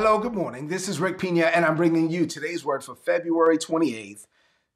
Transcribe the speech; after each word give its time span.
Hello, 0.00 0.16
good 0.20 0.32
morning. 0.32 0.68
This 0.68 0.88
is 0.88 1.00
Rick 1.00 1.18
Pina, 1.18 1.46
and 1.46 1.64
I'm 1.64 1.74
bringing 1.74 2.08
you 2.08 2.24
today's 2.24 2.64
word 2.64 2.84
for 2.84 2.94
February 2.94 3.58
28th, 3.58 4.28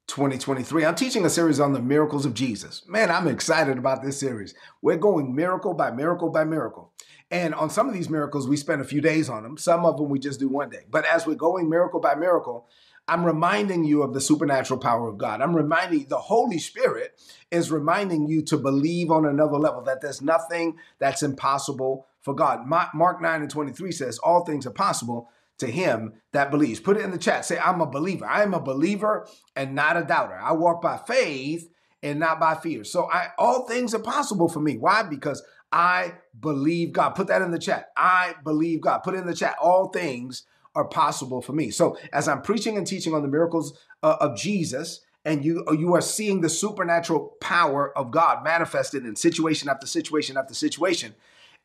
2023. 0.07 0.83
I'm 0.83 0.95
teaching 0.95 1.23
a 1.23 1.29
series 1.29 1.61
on 1.61 1.71
the 1.71 1.81
miracles 1.81 2.25
of 2.25 2.33
Jesus. 2.33 2.85
Man, 2.89 3.09
I'm 3.09 3.29
excited 3.29 3.77
about 3.77 4.03
this 4.03 4.19
series. 4.19 4.53
We're 4.81 4.97
going 4.97 5.33
miracle 5.33 5.75
by 5.75 5.91
miracle 5.91 6.29
by 6.29 6.43
miracle. 6.43 6.91
And 7.31 7.55
on 7.55 7.69
some 7.69 7.87
of 7.87 7.93
these 7.93 8.09
miracles, 8.09 8.49
we 8.49 8.57
spend 8.57 8.81
a 8.81 8.83
few 8.83 8.99
days 8.99 9.29
on 9.29 9.43
them. 9.43 9.57
Some 9.57 9.85
of 9.85 9.95
them 9.95 10.09
we 10.09 10.19
just 10.19 10.41
do 10.41 10.49
one 10.49 10.69
day. 10.69 10.83
But 10.91 11.05
as 11.05 11.25
we're 11.25 11.35
going 11.35 11.69
miracle 11.69 12.01
by 12.01 12.15
miracle, 12.15 12.67
I'm 13.07 13.23
reminding 13.23 13.85
you 13.85 14.03
of 14.03 14.13
the 14.13 14.19
supernatural 14.19 14.81
power 14.81 15.07
of 15.07 15.17
God. 15.17 15.41
I'm 15.41 15.55
reminding 15.55 16.07
the 16.09 16.17
Holy 16.17 16.59
Spirit 16.59 17.17
is 17.49 17.71
reminding 17.71 18.27
you 18.27 18.41
to 18.41 18.57
believe 18.57 19.09
on 19.09 19.25
another 19.25 19.57
level 19.57 19.83
that 19.83 20.01
there's 20.01 20.21
nothing 20.21 20.79
that's 20.99 21.23
impossible 21.23 22.07
for 22.23 22.33
God. 22.33 22.65
Mark 22.65 23.21
9 23.21 23.41
and 23.41 23.49
23 23.49 23.91
says, 23.91 24.17
All 24.19 24.45
things 24.45 24.65
are 24.65 24.71
possible 24.71 25.29
to 25.59 25.67
him 25.67 26.13
that 26.31 26.49
believes. 26.49 26.79
Put 26.79 26.97
it 26.97 27.03
in 27.03 27.11
the 27.11 27.17
chat. 27.17 27.45
Say, 27.45 27.59
I'm 27.59 27.81
a 27.81 27.85
believer. 27.85 28.25
I 28.25 28.41
am 28.41 28.53
a 28.53 28.59
believer 28.59 29.27
and 29.55 29.75
not 29.75 29.97
a 29.97 30.03
doubter. 30.03 30.39
I 30.41 30.53
walk 30.53 30.81
by 30.81 30.97
faith 30.97 31.69
and 32.01 32.19
not 32.19 32.39
by 32.39 32.55
fear. 32.55 32.83
So 32.83 33.09
I 33.11 33.29
all 33.37 33.67
things 33.67 33.93
are 33.93 33.99
possible 33.99 34.49
for 34.49 34.59
me. 34.59 34.77
Why? 34.77 35.03
Because 35.03 35.43
I 35.71 36.13
believe 36.39 36.93
God. 36.93 37.11
Put 37.11 37.27
that 37.27 37.41
in 37.41 37.51
the 37.51 37.59
chat. 37.59 37.89
I 37.95 38.35
believe 38.43 38.81
God. 38.81 38.99
Put 38.99 39.15
it 39.15 39.19
in 39.19 39.27
the 39.27 39.35
chat. 39.35 39.55
All 39.61 39.89
things 39.89 40.43
are 40.75 40.85
possible 40.85 41.41
for 41.41 41.53
me. 41.53 41.69
So 41.69 41.97
as 42.11 42.27
I'm 42.27 42.41
preaching 42.41 42.77
and 42.77 42.87
teaching 42.87 43.13
on 43.13 43.21
the 43.21 43.27
miracles 43.27 43.77
uh, 44.01 44.17
of 44.19 44.35
Jesus, 44.35 45.01
and 45.25 45.45
you 45.45 45.63
you 45.71 45.93
are 45.93 46.01
seeing 46.01 46.41
the 46.41 46.49
supernatural 46.49 47.37
power 47.39 47.97
of 47.97 48.11
God 48.11 48.43
manifested 48.43 49.05
in 49.05 49.15
situation 49.15 49.69
after 49.69 49.87
situation 49.87 50.37
after 50.37 50.53
situation, 50.53 51.15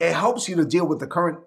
it 0.00 0.14
helps 0.14 0.48
you 0.48 0.56
to 0.56 0.64
deal 0.64 0.86
with 0.86 1.00
the 1.00 1.06
current 1.06 1.38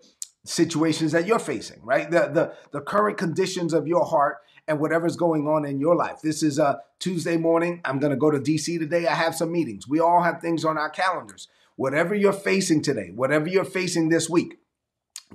situations 0.44 1.12
that 1.12 1.26
you're 1.26 1.40
facing, 1.40 1.82
right? 1.84 2.10
The 2.10 2.28
the 2.28 2.54
the 2.72 2.82
current 2.82 3.18
conditions 3.18 3.74
of 3.74 3.88
your 3.88 4.06
heart 4.06 4.38
and 4.68 4.80
whatever's 4.80 5.16
going 5.16 5.48
on 5.48 5.66
in 5.66 5.80
your 5.80 5.96
life. 5.96 6.22
This 6.22 6.44
is 6.44 6.60
a 6.60 6.80
Tuesday 7.00 7.38
morning. 7.38 7.82
I'm 7.84 8.00
going 8.00 8.12
to 8.12 8.18
go 8.18 8.32
to 8.32 8.40
DC 8.40 8.80
today. 8.80 9.08
I 9.08 9.16
have 9.16 9.36
some 9.36 9.52
meetings. 9.52 9.88
We 9.88 10.00
all 10.00 10.22
have 10.22 10.40
things 10.40 10.64
on 10.64 10.78
our 10.78 10.90
calendars. 10.90 11.48
Whatever 11.76 12.14
you're 12.14 12.34
facing 12.34 12.82
today, 12.82 13.12
whatever 13.14 13.48
you're 13.48 13.66
facing 13.66 14.10
this 14.10 14.30
week, 14.30 14.60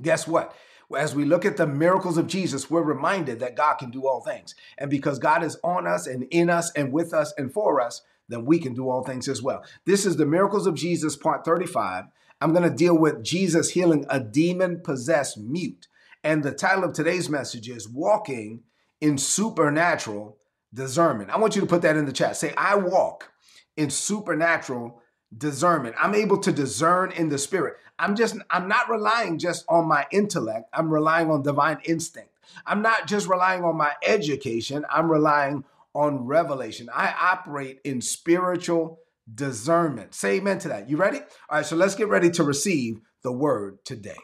guess 0.00 0.26
what? 0.26 0.54
as 0.96 1.16
we 1.16 1.24
look 1.24 1.44
at 1.44 1.56
the 1.56 1.66
miracles 1.66 2.16
of 2.16 2.28
Jesus, 2.28 2.70
we're 2.70 2.82
reminded 2.82 3.40
that 3.40 3.56
God 3.56 3.74
can 3.74 3.90
do 3.90 4.06
all 4.06 4.20
things. 4.20 4.54
And 4.78 4.88
because 4.88 5.18
God 5.18 5.42
is 5.42 5.58
on 5.64 5.86
us 5.86 6.06
and 6.06 6.28
in 6.30 6.48
us 6.48 6.70
and 6.76 6.92
with 6.92 7.12
us 7.12 7.34
and 7.36 7.52
for 7.52 7.80
us, 7.80 8.02
then 8.28 8.44
we 8.44 8.58
can 8.58 8.74
do 8.74 8.88
all 8.88 9.02
things 9.02 9.28
as 9.28 9.42
well. 9.42 9.64
This 9.84 10.06
is 10.06 10.16
the 10.16 10.26
miracles 10.26 10.66
of 10.66 10.74
Jesus, 10.74 11.16
part 11.16 11.44
35. 11.44 12.04
I'm 12.40 12.52
going 12.52 12.68
to 12.68 12.76
deal 12.76 12.96
with 12.96 13.24
Jesus 13.24 13.70
healing 13.70 14.04
a 14.10 14.20
demon 14.20 14.80
possessed 14.82 15.38
mute. 15.38 15.88
And 16.22 16.42
the 16.42 16.52
title 16.52 16.84
of 16.84 16.92
today's 16.92 17.30
message 17.30 17.68
is 17.68 17.88
Walking 17.88 18.62
in 19.00 19.16
Supernatural 19.16 20.36
Discernment. 20.74 21.30
I 21.30 21.38
want 21.38 21.54
you 21.54 21.62
to 21.62 21.66
put 21.66 21.82
that 21.82 21.96
in 21.96 22.04
the 22.04 22.12
chat. 22.12 22.36
Say, 22.36 22.52
I 22.56 22.74
walk 22.74 23.30
in 23.76 23.88
supernatural 23.88 25.00
discernment. 25.36 25.96
I'm 25.98 26.14
able 26.14 26.38
to 26.38 26.52
discern 26.52 27.12
in 27.12 27.30
the 27.30 27.38
spirit. 27.38 27.76
I'm 27.98 28.14
just, 28.14 28.36
I'm 28.50 28.68
not 28.68 28.90
relying 28.90 29.38
just 29.38 29.64
on 29.68 29.86
my 29.86 30.06
intellect. 30.10 30.68
I'm 30.74 30.90
relying 30.90 31.30
on 31.30 31.42
divine 31.42 31.78
instinct. 31.84 32.30
I'm 32.66 32.82
not 32.82 33.06
just 33.06 33.28
relying 33.28 33.64
on 33.64 33.76
my 33.76 33.92
education. 34.06 34.84
I'm 34.90 35.10
relying 35.10 35.64
on 35.94 36.26
revelation. 36.26 36.90
I 36.94 37.14
operate 37.18 37.80
in 37.84 38.02
spiritual 38.02 39.00
discernment. 39.32 40.14
Say 40.14 40.36
amen 40.36 40.58
to 40.60 40.68
that. 40.68 40.88
You 40.88 40.96
ready? 40.96 41.18
All 41.18 41.58
right, 41.58 41.66
so 41.66 41.76
let's 41.76 41.94
get 41.94 42.08
ready 42.08 42.30
to 42.30 42.42
receive 42.42 43.00
the 43.22 43.32
word 43.32 43.84
today. 43.84 44.16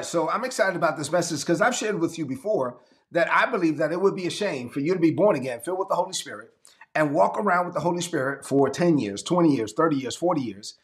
Right, 0.00 0.06
so 0.06 0.30
I'm 0.30 0.44
excited 0.44 0.76
about 0.76 0.96
this 0.96 1.12
message 1.12 1.40
because 1.40 1.60
I've 1.60 1.74
shared 1.74 2.00
with 2.00 2.18
you 2.18 2.24
before 2.24 2.78
that 3.12 3.30
I 3.30 3.50
believe 3.50 3.76
that 3.78 3.92
it 3.92 4.00
would 4.00 4.16
be 4.16 4.26
a 4.26 4.30
shame 4.30 4.70
for 4.70 4.80
you 4.80 4.94
to 4.94 5.00
be 5.00 5.10
born 5.10 5.36
again, 5.36 5.60
filled 5.60 5.78
with 5.78 5.88
the 5.88 5.94
Holy 5.94 6.14
Spirit, 6.14 6.52
and 6.94 7.12
walk 7.12 7.38
around 7.38 7.66
with 7.66 7.74
the 7.74 7.80
Holy 7.80 8.00
Spirit 8.00 8.46
for 8.46 8.70
10 8.70 8.98
years, 8.98 9.22
20 9.22 9.54
years, 9.54 9.74
30 9.74 9.96
years, 9.96 10.16
40 10.16 10.40
years, 10.40 10.78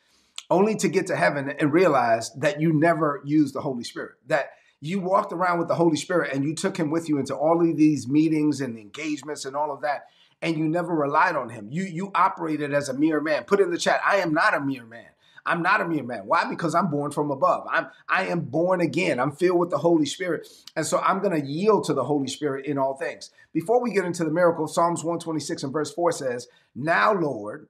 only 0.50 0.76
to 0.76 0.88
get 0.88 1.06
to 1.06 1.16
heaven 1.16 1.48
and 1.48 1.72
realize 1.72 2.30
that 2.34 2.60
you 2.60 2.72
never 2.72 3.22
used 3.24 3.54
the 3.54 3.62
Holy 3.62 3.84
Spirit. 3.84 4.16
That 4.26 4.50
you 4.80 5.00
walked 5.00 5.32
around 5.32 5.60
with 5.60 5.68
the 5.68 5.74
Holy 5.76 5.96
Spirit 5.96 6.34
and 6.34 6.44
you 6.44 6.54
took 6.54 6.76
him 6.76 6.90
with 6.90 7.08
you 7.08 7.18
into 7.18 7.34
all 7.34 7.60
of 7.60 7.76
these 7.76 8.06
meetings 8.06 8.60
and 8.60 8.78
engagements 8.78 9.46
and 9.46 9.56
all 9.56 9.72
of 9.72 9.80
that, 9.80 10.08
and 10.42 10.58
you 10.58 10.68
never 10.68 10.94
relied 10.94 11.36
on 11.36 11.48
him. 11.48 11.68
You 11.70 11.84
you 11.84 12.10
operated 12.14 12.74
as 12.74 12.90
a 12.90 12.94
mere 12.94 13.20
man. 13.22 13.44
Put 13.44 13.60
in 13.60 13.70
the 13.70 13.78
chat, 13.78 14.02
I 14.04 14.16
am 14.16 14.34
not 14.34 14.54
a 14.54 14.60
mere 14.60 14.84
man. 14.84 15.08
I'm 15.46 15.62
not 15.62 15.80
a 15.80 15.88
mere 15.88 16.02
man. 16.02 16.22
Why? 16.26 16.48
Because 16.48 16.74
I'm 16.74 16.90
born 16.90 17.10
from 17.10 17.30
above. 17.30 17.66
I'm 17.70 17.86
I 18.08 18.26
am 18.26 18.40
born 18.40 18.80
again. 18.80 19.18
I'm 19.20 19.32
filled 19.32 19.58
with 19.58 19.70
the 19.70 19.78
Holy 19.78 20.06
Spirit. 20.06 20.48
And 20.74 20.84
so 20.84 20.98
I'm 20.98 21.20
going 21.20 21.40
to 21.40 21.46
yield 21.46 21.84
to 21.84 21.94
the 21.94 22.04
Holy 22.04 22.28
Spirit 22.28 22.66
in 22.66 22.76
all 22.78 22.96
things. 22.96 23.30
Before 23.52 23.80
we 23.80 23.92
get 23.92 24.04
into 24.04 24.24
the 24.24 24.30
miracle, 24.30 24.66
Psalms 24.66 25.04
126 25.04 25.62
and 25.62 25.72
verse 25.72 25.92
4 25.94 26.12
says, 26.12 26.48
Now, 26.74 27.14
Lord, 27.14 27.68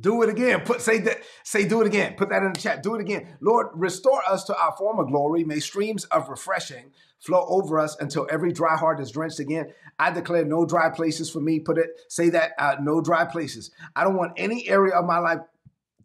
do 0.00 0.22
it 0.22 0.28
again. 0.28 0.60
Put 0.60 0.80
say 0.80 0.98
that 0.98 1.18
say 1.42 1.66
do 1.66 1.80
it 1.80 1.86
again. 1.86 2.14
Put 2.16 2.28
that 2.30 2.42
in 2.42 2.52
the 2.52 2.60
chat. 2.60 2.82
Do 2.82 2.94
it 2.94 3.00
again. 3.00 3.36
Lord, 3.40 3.68
restore 3.74 4.22
us 4.28 4.44
to 4.44 4.56
our 4.56 4.72
former 4.76 5.04
glory. 5.04 5.44
May 5.44 5.60
streams 5.60 6.04
of 6.04 6.28
refreshing 6.28 6.92
flow 7.18 7.44
over 7.48 7.78
us 7.78 7.96
until 8.00 8.26
every 8.30 8.52
dry 8.52 8.76
heart 8.76 9.00
is 9.00 9.10
drenched 9.10 9.40
again. 9.40 9.72
I 9.98 10.10
declare 10.10 10.44
no 10.44 10.64
dry 10.64 10.90
places 10.90 11.30
for 11.30 11.40
me. 11.40 11.58
Put 11.58 11.78
it, 11.78 11.88
say 12.08 12.30
that, 12.30 12.52
uh, 12.58 12.76
no 12.80 13.00
dry 13.00 13.24
places. 13.24 13.70
I 13.96 14.04
don't 14.04 14.16
want 14.16 14.32
any 14.36 14.68
area 14.68 14.94
of 14.94 15.04
my 15.04 15.18
life 15.18 15.40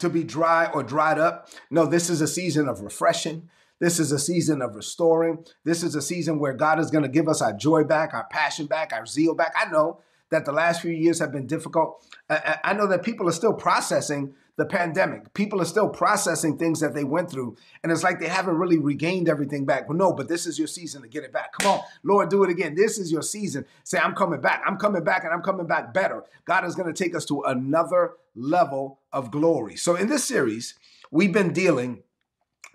to 0.03 0.09
be 0.09 0.23
dry 0.23 0.67
or 0.67 0.83
dried 0.83 1.19
up. 1.19 1.49
No, 1.69 1.85
this 1.85 2.09
is 2.09 2.21
a 2.21 2.27
season 2.27 2.69
of 2.69 2.81
refreshing. 2.81 3.49
This 3.79 3.99
is 3.99 4.11
a 4.11 4.19
season 4.19 4.61
of 4.61 4.75
restoring. 4.75 5.43
This 5.65 5.83
is 5.83 5.95
a 5.95 6.01
season 6.01 6.39
where 6.39 6.53
God 6.53 6.79
is 6.79 6.91
going 6.91 7.03
to 7.03 7.09
give 7.09 7.27
us 7.27 7.41
our 7.41 7.51
joy 7.51 7.83
back, 7.83 8.13
our 8.13 8.27
passion 8.29 8.65
back, 8.65 8.93
our 8.93 9.05
zeal 9.05 9.35
back. 9.35 9.53
I 9.59 9.69
know 9.69 9.99
that 10.29 10.45
the 10.45 10.51
last 10.51 10.81
few 10.81 10.91
years 10.91 11.19
have 11.19 11.31
been 11.31 11.47
difficult. 11.47 12.05
I 12.29 12.73
know 12.73 12.87
that 12.87 13.03
people 13.03 13.27
are 13.27 13.33
still 13.33 13.53
processing 13.53 14.35
the 14.55 14.65
pandemic. 14.65 15.33
People 15.33 15.59
are 15.61 15.65
still 15.65 15.89
processing 15.89 16.57
things 16.57 16.79
that 16.79 16.93
they 16.93 17.03
went 17.03 17.29
through. 17.29 17.55
And 17.81 17.91
it's 17.91 18.03
like 18.03 18.19
they 18.19 18.27
haven't 18.27 18.57
really 18.57 18.77
regained 18.77 19.27
everything 19.27 19.65
back. 19.65 19.87
But 19.87 19.97
no, 19.97 20.13
but 20.13 20.27
this 20.27 20.45
is 20.45 20.59
your 20.59 20.67
season 20.67 21.01
to 21.01 21.07
get 21.07 21.23
it 21.23 21.33
back. 21.33 21.53
Come 21.57 21.71
on, 21.71 21.81
Lord, 22.03 22.29
do 22.29 22.43
it 22.43 22.51
again. 22.51 22.75
This 22.75 22.99
is 22.99 23.11
your 23.11 23.23
season. 23.23 23.65
Say, 23.83 23.97
I'm 23.97 24.13
coming 24.13 24.41
back. 24.41 24.61
I'm 24.65 24.77
coming 24.77 25.03
back 25.03 25.23
and 25.23 25.33
I'm 25.33 25.41
coming 25.41 25.65
back 25.65 25.93
better. 25.93 26.23
God 26.45 26.65
is 26.65 26.75
going 26.75 26.93
to 26.93 27.03
take 27.03 27.15
us 27.15 27.25
to 27.25 27.41
another 27.43 28.13
level 28.35 28.99
of 29.11 29.31
glory. 29.31 29.75
So 29.75 29.95
in 29.95 30.07
this 30.07 30.23
series, 30.23 30.75
we've 31.09 31.33
been 31.33 31.51
dealing 31.53 32.03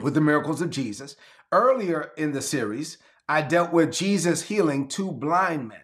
with 0.01 0.15
the 0.15 0.21
miracles 0.21 0.61
of 0.61 0.71
Jesus. 0.71 1.17
Earlier 1.53 2.13
in 2.17 2.33
the 2.33 2.43
series, 2.43 2.99
I 3.29 3.43
dealt 3.43 3.73
with 3.73 3.93
Jesus 3.93 4.43
healing 4.43 4.89
two 4.89 5.13
blind 5.13 5.69
men. 5.69 5.83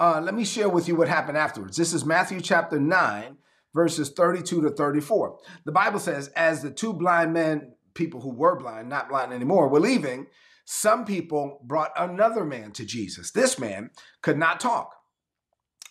Uh, 0.00 0.20
let 0.22 0.34
me 0.34 0.44
share 0.44 0.68
with 0.68 0.86
you 0.86 0.96
what 0.96 1.08
happened 1.08 1.36
afterwards. 1.36 1.76
This 1.76 1.92
is 1.92 2.04
Matthew 2.04 2.40
chapter 2.40 2.78
9, 2.78 3.36
verses 3.74 4.10
32 4.10 4.62
to 4.62 4.70
34. 4.70 5.38
The 5.64 5.72
Bible 5.72 5.98
says, 5.98 6.28
as 6.28 6.62
the 6.62 6.70
two 6.70 6.92
blind 6.92 7.32
men, 7.32 7.74
people 7.94 8.20
who 8.20 8.30
were 8.30 8.58
blind, 8.58 8.88
not 8.88 9.08
blind 9.08 9.32
anymore, 9.32 9.68
were 9.68 9.80
leaving, 9.80 10.26
some 10.64 11.04
people 11.04 11.60
brought 11.64 11.92
another 11.96 12.44
man 12.44 12.72
to 12.72 12.84
Jesus. 12.84 13.30
This 13.30 13.58
man 13.58 13.90
could 14.22 14.38
not 14.38 14.60
talk 14.60 14.94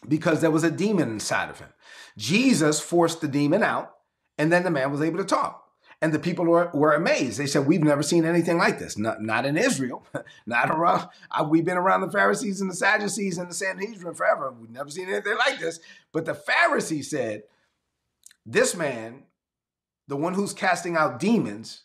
because 0.08 0.42
there 0.42 0.52
was 0.52 0.64
a 0.64 0.72
demon 0.72 1.10
inside 1.10 1.50
of 1.50 1.60
him. 1.60 1.70
Jesus 2.18 2.80
forced 2.80 3.22
the 3.22 3.28
demon 3.28 3.64
out, 3.64 3.92
and 4.38 4.52
then 4.52 4.64
the 4.64 4.72
man 4.72 4.92
was 4.92 5.02
able 5.02 5.18
to 5.18 5.26
talk. 5.26 5.64
And 6.00 6.14
the 6.14 6.20
people 6.20 6.46
were, 6.46 6.70
were 6.76 6.94
amazed. 6.94 7.40
They 7.40 7.48
said, 7.48 7.66
We've 7.66 7.82
never 7.82 8.04
seen 8.04 8.24
anything 8.24 8.60
like 8.60 8.78
this. 8.78 9.00
Not, 9.00 9.20
not 9.20 9.48
in 9.48 9.58
Israel. 9.58 10.06
not 10.46 10.70
around. 10.70 11.10
Uh, 11.32 11.48
we've 11.50 11.66
been 11.66 11.78
around 11.78 12.02
the 12.02 12.12
Pharisees 12.12 12.62
and 12.62 12.70
the 12.70 12.76
Sadducees 12.76 13.40
and 13.40 13.50
the 13.50 13.56
Sanhedrin 13.56 14.14
forever. 14.14 14.54
We've 14.60 14.70
never 14.70 14.92
seen 14.92 15.10
anything 15.10 15.38
like 15.38 15.60
this. 15.60 15.80
But 16.12 16.26
the 16.26 16.36
Pharisees 16.36 17.10
said, 17.10 17.44
this 18.48 18.76
man, 18.76 19.26
the 20.08 20.18
one 20.18 20.34
who's 20.34 20.54
casting 20.54 20.96
out 20.96 21.20
demons, 21.20 21.84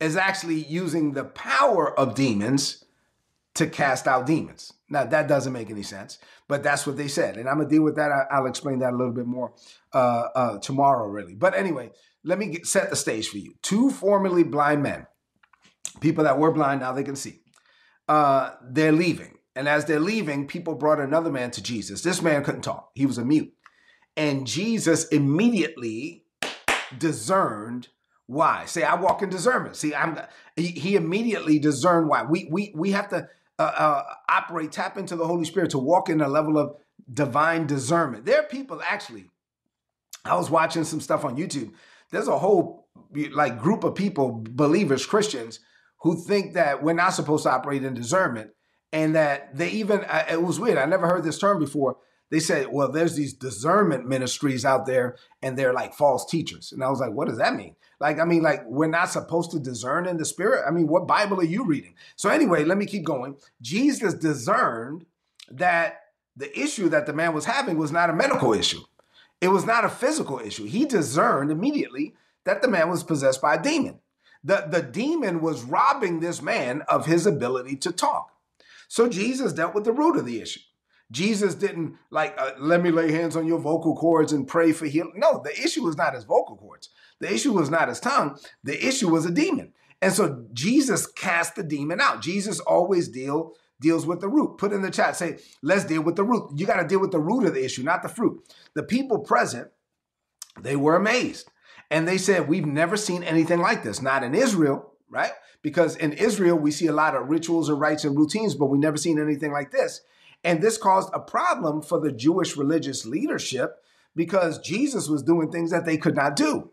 is 0.00 0.16
actually 0.16 0.64
using 0.64 1.12
the 1.12 1.24
power 1.24 1.96
of 1.98 2.14
demons 2.14 2.84
to 3.54 3.66
cast 3.66 4.06
out 4.08 4.26
demons. 4.26 4.72
Now, 4.88 5.04
that 5.04 5.28
doesn't 5.28 5.52
make 5.52 5.70
any 5.70 5.82
sense, 5.82 6.18
but 6.48 6.62
that's 6.62 6.86
what 6.86 6.96
they 6.96 7.08
said. 7.08 7.36
And 7.36 7.48
I'm 7.48 7.56
going 7.58 7.68
to 7.68 7.74
deal 7.74 7.82
with 7.82 7.96
that. 7.96 8.10
I'll 8.30 8.46
explain 8.46 8.78
that 8.78 8.92
a 8.94 8.96
little 8.96 9.12
bit 9.12 9.26
more 9.26 9.52
uh, 9.92 10.28
uh, 10.34 10.58
tomorrow, 10.60 11.08
really. 11.08 11.34
But 11.34 11.54
anyway, 11.54 11.90
let 12.24 12.38
me 12.38 12.46
get, 12.46 12.66
set 12.66 12.90
the 12.90 12.96
stage 12.96 13.28
for 13.28 13.38
you. 13.38 13.54
Two 13.62 13.90
formerly 13.90 14.44
blind 14.44 14.82
men, 14.82 15.06
people 16.00 16.24
that 16.24 16.38
were 16.38 16.52
blind, 16.52 16.80
now 16.80 16.92
they 16.92 17.04
can 17.04 17.16
see. 17.16 17.40
uh, 18.08 18.50
they're 18.62 18.92
leaving. 18.92 19.34
And 19.54 19.68
as 19.68 19.84
they're 19.84 20.00
leaving, 20.00 20.46
people 20.46 20.74
brought 20.74 21.00
another 21.00 21.30
man 21.30 21.50
to 21.52 21.62
Jesus. 21.62 22.02
This 22.02 22.22
man 22.22 22.44
couldn't 22.44 22.62
talk, 22.62 22.90
he 22.94 23.06
was 23.06 23.18
a 23.18 23.24
mute. 23.24 23.52
And 24.18 24.48
Jesus 24.48 25.06
immediately 25.08 26.24
discerned 26.98 27.88
why. 28.26 28.64
Say, 28.66 28.82
I 28.82 28.96
walk 28.96 29.22
in 29.22 29.30
discernment. 29.30 29.76
See, 29.76 29.94
I'm 29.94 30.18
he, 30.56 30.96
immediately 30.96 31.60
discerned 31.60 32.08
why. 32.08 32.24
We 32.24 32.48
we 32.50 32.72
we 32.74 32.90
have 32.90 33.08
to 33.10 33.28
uh, 33.60 33.62
uh, 33.62 34.02
operate, 34.28 34.72
tap 34.72 34.98
into 34.98 35.14
the 35.14 35.26
Holy 35.26 35.44
Spirit 35.44 35.70
to 35.70 35.78
walk 35.78 36.08
in 36.10 36.20
a 36.20 36.28
level 36.28 36.58
of 36.58 36.76
divine 37.12 37.68
discernment. 37.68 38.26
There 38.26 38.40
are 38.40 38.46
people 38.46 38.82
actually. 38.84 39.30
I 40.24 40.34
was 40.34 40.50
watching 40.50 40.82
some 40.82 41.00
stuff 41.00 41.24
on 41.24 41.36
YouTube. 41.36 41.72
There's 42.10 42.28
a 42.28 42.38
whole 42.38 42.88
like 43.32 43.60
group 43.60 43.84
of 43.84 43.94
people, 43.94 44.44
believers, 44.50 45.06
Christians, 45.06 45.60
who 46.02 46.16
think 46.16 46.54
that 46.54 46.82
we're 46.82 46.92
not 46.92 47.14
supposed 47.14 47.44
to 47.44 47.50
operate 47.50 47.84
in 47.84 47.94
discernment, 47.94 48.50
and 48.92 49.14
that 49.14 49.56
they 49.56 49.70
even 49.70 50.04
it 50.28 50.42
was 50.42 50.58
weird. 50.58 50.76
I 50.76 50.86
never 50.86 51.06
heard 51.06 51.22
this 51.22 51.38
term 51.38 51.60
before. 51.60 51.98
They 52.30 52.40
said, 52.40 52.68
"Well, 52.70 52.90
there's 52.90 53.14
these 53.14 53.32
discernment 53.32 54.06
ministries 54.06 54.64
out 54.64 54.86
there, 54.86 55.16
and 55.42 55.56
they're 55.56 55.72
like 55.72 55.94
false 55.94 56.26
teachers." 56.26 56.72
And 56.72 56.84
I 56.84 56.90
was 56.90 57.00
like, 57.00 57.12
"What 57.12 57.28
does 57.28 57.38
that 57.38 57.54
mean?" 57.54 57.74
Like, 58.00 58.20
I 58.20 58.24
mean, 58.24 58.42
like 58.42 58.64
we're 58.66 58.86
not 58.86 59.10
supposed 59.10 59.50
to 59.52 59.58
discern 59.58 60.06
in 60.06 60.18
the 60.18 60.24
spirit. 60.24 60.64
I 60.66 60.70
mean, 60.70 60.86
what 60.86 61.06
Bible 61.08 61.40
are 61.40 61.44
you 61.44 61.64
reading? 61.64 61.94
So 62.16 62.28
anyway, 62.28 62.64
let 62.64 62.78
me 62.78 62.86
keep 62.86 63.04
going. 63.04 63.36
Jesus 63.60 64.14
discerned 64.14 65.04
that 65.50 66.00
the 66.36 66.56
issue 66.58 66.88
that 66.90 67.06
the 67.06 67.12
man 67.12 67.34
was 67.34 67.44
having 67.44 67.76
was 67.76 67.90
not 67.90 68.10
a 68.10 68.14
medical 68.14 68.52
issue. 68.52 68.82
It 69.40 69.48
was 69.48 69.64
not 69.64 69.84
a 69.84 69.88
physical 69.88 70.38
issue. 70.38 70.64
He 70.64 70.84
discerned 70.84 71.50
immediately 71.50 72.14
that 72.44 72.62
the 72.62 72.68
man 72.68 72.88
was 72.88 73.02
possessed 73.02 73.42
by 73.42 73.54
a 73.54 73.62
demon. 73.62 74.00
The, 74.44 74.66
the 74.70 74.82
demon 74.82 75.40
was 75.40 75.64
robbing 75.64 76.20
this 76.20 76.40
man 76.40 76.82
of 76.82 77.06
his 77.06 77.26
ability 77.26 77.76
to 77.76 77.92
talk. 77.92 78.32
So 78.86 79.08
Jesus 79.08 79.52
dealt 79.52 79.74
with 79.74 79.84
the 79.84 79.92
root 79.92 80.16
of 80.16 80.26
the 80.26 80.40
issue. 80.40 80.60
Jesus 81.10 81.54
didn't 81.54 81.96
like, 82.10 82.34
uh, 82.38 82.52
let 82.58 82.82
me 82.82 82.90
lay 82.90 83.12
hands 83.12 83.36
on 83.36 83.46
your 83.46 83.58
vocal 83.58 83.96
cords 83.96 84.32
and 84.32 84.46
pray 84.46 84.72
for 84.72 84.86
healing. 84.86 85.14
No, 85.16 85.40
the 85.42 85.52
issue 85.52 85.82
was 85.82 85.96
not 85.96 86.14
his 86.14 86.24
vocal 86.24 86.56
cords. 86.56 86.90
The 87.20 87.32
issue 87.32 87.52
was 87.52 87.70
not 87.70 87.88
his 87.88 88.00
tongue. 88.00 88.38
The 88.62 88.86
issue 88.86 89.08
was 89.08 89.24
a 89.24 89.30
demon. 89.30 89.72
And 90.00 90.12
so 90.12 90.44
Jesus 90.52 91.06
cast 91.06 91.56
the 91.56 91.62
demon 91.62 92.00
out. 92.00 92.22
Jesus 92.22 92.60
always 92.60 93.08
deal 93.08 93.54
deals 93.80 94.06
with 94.06 94.20
the 94.20 94.28
root. 94.28 94.58
Put 94.58 94.72
in 94.72 94.82
the 94.82 94.90
chat, 94.90 95.16
say, 95.16 95.38
let's 95.62 95.84
deal 95.84 96.02
with 96.02 96.16
the 96.16 96.24
root. 96.24 96.50
You 96.56 96.66
got 96.66 96.80
to 96.82 96.88
deal 96.88 97.00
with 97.00 97.12
the 97.12 97.20
root 97.20 97.44
of 97.44 97.54
the 97.54 97.64
issue, 97.64 97.82
not 97.82 98.02
the 98.02 98.08
fruit. 98.08 98.42
The 98.74 98.82
people 98.82 99.20
present, 99.20 99.68
they 100.60 100.76
were 100.76 100.96
amazed. 100.96 101.50
And 101.90 102.06
they 102.06 102.18
said, 102.18 102.48
We've 102.48 102.66
never 102.66 102.96
seen 102.96 103.22
anything 103.22 103.60
like 103.60 103.82
this. 103.82 104.02
Not 104.02 104.22
in 104.22 104.34
Israel, 104.34 104.92
right? 105.08 105.32
Because 105.62 105.96
in 105.96 106.12
Israel, 106.12 106.56
we 106.56 106.70
see 106.70 106.86
a 106.86 106.92
lot 106.92 107.16
of 107.16 107.28
rituals 107.28 107.68
and 107.68 107.80
rites 107.80 108.04
and 108.04 108.16
routines, 108.16 108.54
but 108.54 108.66
we 108.66 108.78
never 108.78 108.96
seen 108.96 109.18
anything 109.18 109.52
like 109.52 109.70
this. 109.70 110.02
And 110.44 110.62
this 110.62 110.78
caused 110.78 111.10
a 111.12 111.20
problem 111.20 111.82
for 111.82 112.00
the 112.00 112.12
Jewish 112.12 112.56
religious 112.56 113.04
leadership 113.04 113.76
because 114.14 114.58
Jesus 114.58 115.08
was 115.08 115.22
doing 115.22 115.50
things 115.50 115.70
that 115.70 115.84
they 115.84 115.96
could 115.96 116.16
not 116.16 116.36
do. 116.36 116.70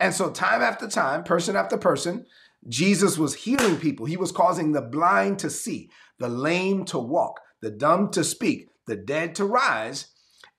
And 0.00 0.14
so, 0.14 0.30
time 0.30 0.62
after 0.62 0.88
time, 0.88 1.24
person 1.24 1.56
after 1.56 1.76
person, 1.76 2.26
Jesus 2.68 3.18
was 3.18 3.34
healing 3.34 3.76
people. 3.76 4.06
He 4.06 4.16
was 4.16 4.32
causing 4.32 4.72
the 4.72 4.82
blind 4.82 5.38
to 5.40 5.50
see, 5.50 5.90
the 6.18 6.28
lame 6.28 6.84
to 6.86 6.98
walk, 6.98 7.40
the 7.60 7.70
dumb 7.70 8.10
to 8.12 8.24
speak, 8.24 8.68
the 8.86 8.96
dead 8.96 9.34
to 9.36 9.44
rise. 9.44 10.08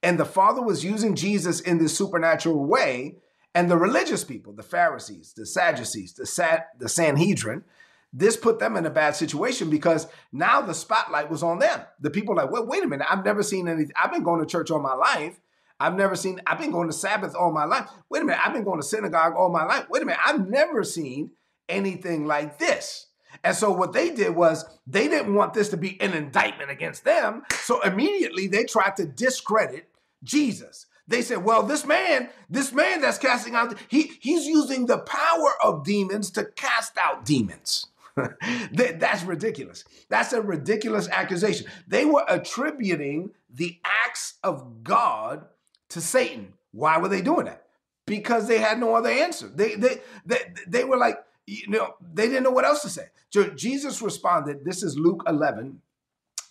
And 0.02 0.18
the 0.18 0.24
Father 0.24 0.62
was 0.62 0.84
using 0.84 1.16
Jesus 1.16 1.60
in 1.60 1.78
this 1.78 1.96
supernatural 1.96 2.64
way. 2.64 3.16
And 3.54 3.70
the 3.70 3.76
religious 3.76 4.24
people, 4.24 4.52
the 4.52 4.62
Pharisees, 4.62 5.32
the 5.36 5.46
Sadducees, 5.46 6.14
the, 6.14 6.64
the 6.78 6.88
Sanhedrin, 6.88 7.64
this 8.12 8.36
put 8.36 8.58
them 8.58 8.76
in 8.76 8.86
a 8.86 8.90
bad 8.90 9.14
situation 9.16 9.68
because 9.70 10.06
now 10.32 10.60
the 10.62 10.74
spotlight 10.74 11.30
was 11.30 11.42
on 11.42 11.58
them. 11.58 11.80
The 12.00 12.10
people 12.10 12.34
like, 12.34 12.50
well, 12.50 12.66
wait 12.66 12.82
a 12.82 12.88
minute, 12.88 13.06
I've 13.10 13.24
never 13.24 13.42
seen 13.42 13.68
anything. 13.68 13.92
I've 14.02 14.12
been 14.12 14.22
going 14.22 14.40
to 14.40 14.46
church 14.46 14.70
all 14.70 14.80
my 14.80 14.94
life. 14.94 15.38
I've 15.80 15.94
never 15.94 16.16
seen, 16.16 16.40
I've 16.46 16.58
been 16.58 16.72
going 16.72 16.88
to 16.88 16.92
Sabbath 16.92 17.34
all 17.36 17.52
my 17.52 17.64
life. 17.64 17.88
Wait 18.10 18.22
a 18.22 18.24
minute, 18.24 18.40
I've 18.44 18.52
been 18.52 18.64
going 18.64 18.80
to 18.80 18.86
synagogue 18.86 19.34
all 19.36 19.50
my 19.50 19.64
life. 19.64 19.86
Wait 19.90 20.02
a 20.02 20.06
minute, 20.06 20.20
I've 20.24 20.48
never 20.48 20.82
seen 20.82 21.30
anything 21.68 22.26
like 22.26 22.58
this. 22.58 23.06
And 23.44 23.54
so 23.54 23.70
what 23.70 23.92
they 23.92 24.10
did 24.10 24.34
was 24.34 24.64
they 24.86 25.06
didn't 25.06 25.34
want 25.34 25.54
this 25.54 25.68
to 25.68 25.76
be 25.76 26.00
an 26.00 26.14
indictment 26.14 26.70
against 26.70 27.04
them. 27.04 27.42
So 27.52 27.80
immediately 27.82 28.48
they 28.48 28.64
tried 28.64 28.96
to 28.96 29.04
discredit 29.04 29.88
Jesus. 30.24 30.86
They 31.06 31.22
said, 31.22 31.44
well, 31.44 31.62
this 31.62 31.86
man, 31.86 32.28
this 32.50 32.72
man 32.72 33.00
that's 33.00 33.18
casting 33.18 33.54
out, 33.54 33.74
he, 33.88 34.12
he's 34.20 34.46
using 34.46 34.86
the 34.86 34.98
power 34.98 35.52
of 35.62 35.84
demons 35.84 36.30
to 36.32 36.44
cast 36.44 36.98
out 36.98 37.24
demons. 37.24 37.86
that's 38.72 39.22
ridiculous. 39.24 39.84
That's 40.08 40.32
a 40.32 40.42
ridiculous 40.42 41.08
accusation. 41.08 41.66
They 41.86 42.04
were 42.04 42.24
attributing 42.28 43.30
the 43.50 43.78
acts 43.84 44.34
of 44.42 44.82
God 44.82 45.46
to 45.90 46.00
Satan. 46.00 46.54
Why 46.72 46.98
were 46.98 47.08
they 47.08 47.22
doing 47.22 47.46
that? 47.46 47.64
Because 48.06 48.48
they 48.48 48.58
had 48.58 48.78
no 48.78 48.94
other 48.94 49.10
answer. 49.10 49.48
They 49.48 49.74
they 49.74 50.00
they, 50.24 50.38
they 50.66 50.84
were 50.84 50.96
like, 50.96 51.18
you 51.46 51.68
know, 51.68 51.94
they 52.00 52.26
didn't 52.26 52.44
know 52.44 52.50
what 52.50 52.64
else 52.64 52.82
to 52.82 52.88
say. 52.88 53.06
So 53.30 53.50
Jesus 53.50 54.00
responded, 54.00 54.64
this 54.64 54.82
is 54.82 54.98
Luke 54.98 55.22
11, 55.26 55.80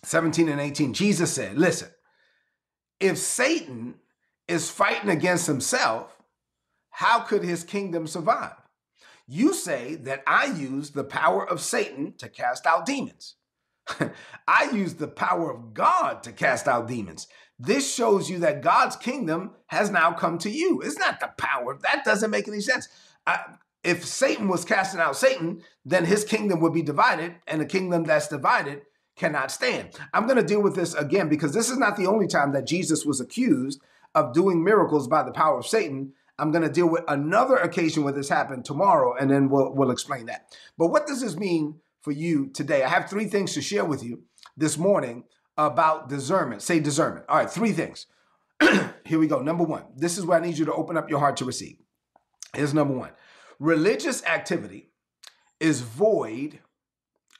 17 0.04 0.48
and 0.48 0.60
18. 0.60 0.92
Jesus 0.92 1.32
said, 1.32 1.58
listen, 1.58 1.88
if 3.00 3.18
Satan 3.18 3.94
is 4.46 4.70
fighting 4.70 5.10
against 5.10 5.46
himself, 5.46 6.16
how 6.90 7.20
could 7.20 7.42
his 7.42 7.64
kingdom 7.64 8.06
survive? 8.06 8.54
You 9.28 9.52
say 9.52 9.94
that 9.96 10.22
I 10.26 10.46
use 10.46 10.90
the 10.90 11.04
power 11.04 11.48
of 11.48 11.60
Satan 11.60 12.14
to 12.16 12.30
cast 12.30 12.66
out 12.66 12.86
demons. 12.86 13.36
I 14.48 14.70
use 14.72 14.94
the 14.94 15.06
power 15.06 15.52
of 15.52 15.74
God 15.74 16.22
to 16.22 16.32
cast 16.32 16.66
out 16.66 16.88
demons. 16.88 17.28
This 17.58 17.92
shows 17.92 18.30
you 18.30 18.38
that 18.38 18.62
God's 18.62 18.96
kingdom 18.96 19.52
has 19.66 19.90
now 19.90 20.12
come 20.12 20.38
to 20.38 20.50
you. 20.50 20.80
It's 20.80 20.98
not 20.98 21.20
the 21.20 21.30
power. 21.36 21.78
That 21.82 22.04
doesn't 22.04 22.30
make 22.30 22.48
any 22.48 22.60
sense. 22.60 22.88
I, 23.26 23.40
if 23.84 24.04
Satan 24.04 24.48
was 24.48 24.64
casting 24.64 25.00
out 25.00 25.16
Satan, 25.16 25.62
then 25.84 26.06
his 26.06 26.24
kingdom 26.24 26.60
would 26.60 26.72
be 26.72 26.82
divided, 26.82 27.36
and 27.46 27.60
a 27.60 27.66
kingdom 27.66 28.04
that's 28.04 28.28
divided 28.28 28.82
cannot 29.16 29.50
stand. 29.50 29.90
I'm 30.14 30.26
going 30.26 30.36
to 30.36 30.42
deal 30.42 30.62
with 30.62 30.74
this 30.74 30.94
again 30.94 31.28
because 31.28 31.52
this 31.52 31.68
is 31.68 31.76
not 31.78 31.96
the 31.96 32.06
only 32.06 32.28
time 32.28 32.52
that 32.52 32.66
Jesus 32.66 33.04
was 33.04 33.20
accused 33.20 33.80
of 34.14 34.32
doing 34.32 34.64
miracles 34.64 35.06
by 35.06 35.22
the 35.22 35.32
power 35.32 35.58
of 35.58 35.66
Satan. 35.66 36.12
I'm 36.38 36.50
going 36.50 36.62
to 36.62 36.72
deal 36.72 36.88
with 36.88 37.04
another 37.08 37.56
occasion 37.56 38.04
where 38.04 38.12
this 38.12 38.28
happened 38.28 38.64
tomorrow, 38.64 39.14
and 39.14 39.30
then 39.30 39.48
we'll, 39.48 39.74
we'll 39.74 39.90
explain 39.90 40.26
that. 40.26 40.54
But 40.76 40.88
what 40.88 41.06
does 41.06 41.20
this 41.20 41.36
mean 41.36 41.80
for 42.00 42.12
you 42.12 42.48
today? 42.48 42.84
I 42.84 42.88
have 42.88 43.10
three 43.10 43.26
things 43.26 43.54
to 43.54 43.62
share 43.62 43.84
with 43.84 44.04
you 44.04 44.22
this 44.56 44.78
morning 44.78 45.24
about 45.56 46.08
discernment. 46.08 46.62
Say 46.62 46.80
discernment. 46.80 47.26
All 47.28 47.36
right, 47.36 47.50
three 47.50 47.72
things. 47.72 48.06
Here 49.04 49.18
we 49.18 49.26
go. 49.26 49.40
Number 49.42 49.64
one, 49.64 49.84
this 49.96 50.18
is 50.18 50.24
where 50.24 50.38
I 50.38 50.44
need 50.44 50.58
you 50.58 50.64
to 50.66 50.72
open 50.72 50.96
up 50.96 51.10
your 51.10 51.18
heart 51.18 51.36
to 51.38 51.44
receive. 51.44 51.78
Here's 52.54 52.74
number 52.74 52.94
one 52.94 53.10
religious 53.58 54.24
activity 54.24 54.90
is 55.60 55.80
void 55.80 56.60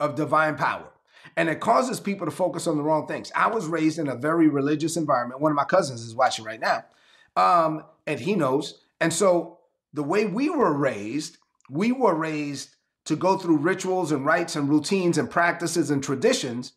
of 0.01 0.17
divine 0.17 0.57
power 0.57 0.93
and 1.37 1.49
it 1.49 1.61
causes 1.61 2.01
people 2.01 2.27
to 2.27 2.31
focus 2.31 2.67
on 2.67 2.77
the 2.77 2.83
wrong 2.83 3.07
things. 3.07 3.31
I 3.35 3.49
was 3.49 3.67
raised 3.67 3.99
in 3.99 4.09
a 4.09 4.15
very 4.15 4.49
religious 4.49 4.97
environment. 4.97 5.41
One 5.41 5.53
of 5.53 5.57
my 5.57 5.65
cousins 5.65 6.03
is 6.03 6.15
watching 6.15 6.45
right 6.45 6.61
now, 6.61 6.85
um, 7.37 7.85
and 8.07 8.21
he 8.21 8.35
knows. 8.35 8.81
And 9.01 9.13
so 9.13 9.59
the 9.93 10.03
way 10.03 10.27
we 10.27 10.51
were 10.51 10.77
raised, 10.77 11.39
we 11.71 11.93
were 11.93 12.15
raised 12.15 12.71
to 13.07 13.17
go 13.17 13.39
through 13.39 13.59
rituals 13.59 14.13
and 14.13 14.27
rites 14.27 14.57
and 14.57 14.69
routines 14.69 15.19
and 15.19 15.31
practices 15.31 15.91
and 15.91 16.03
traditions, 16.03 16.75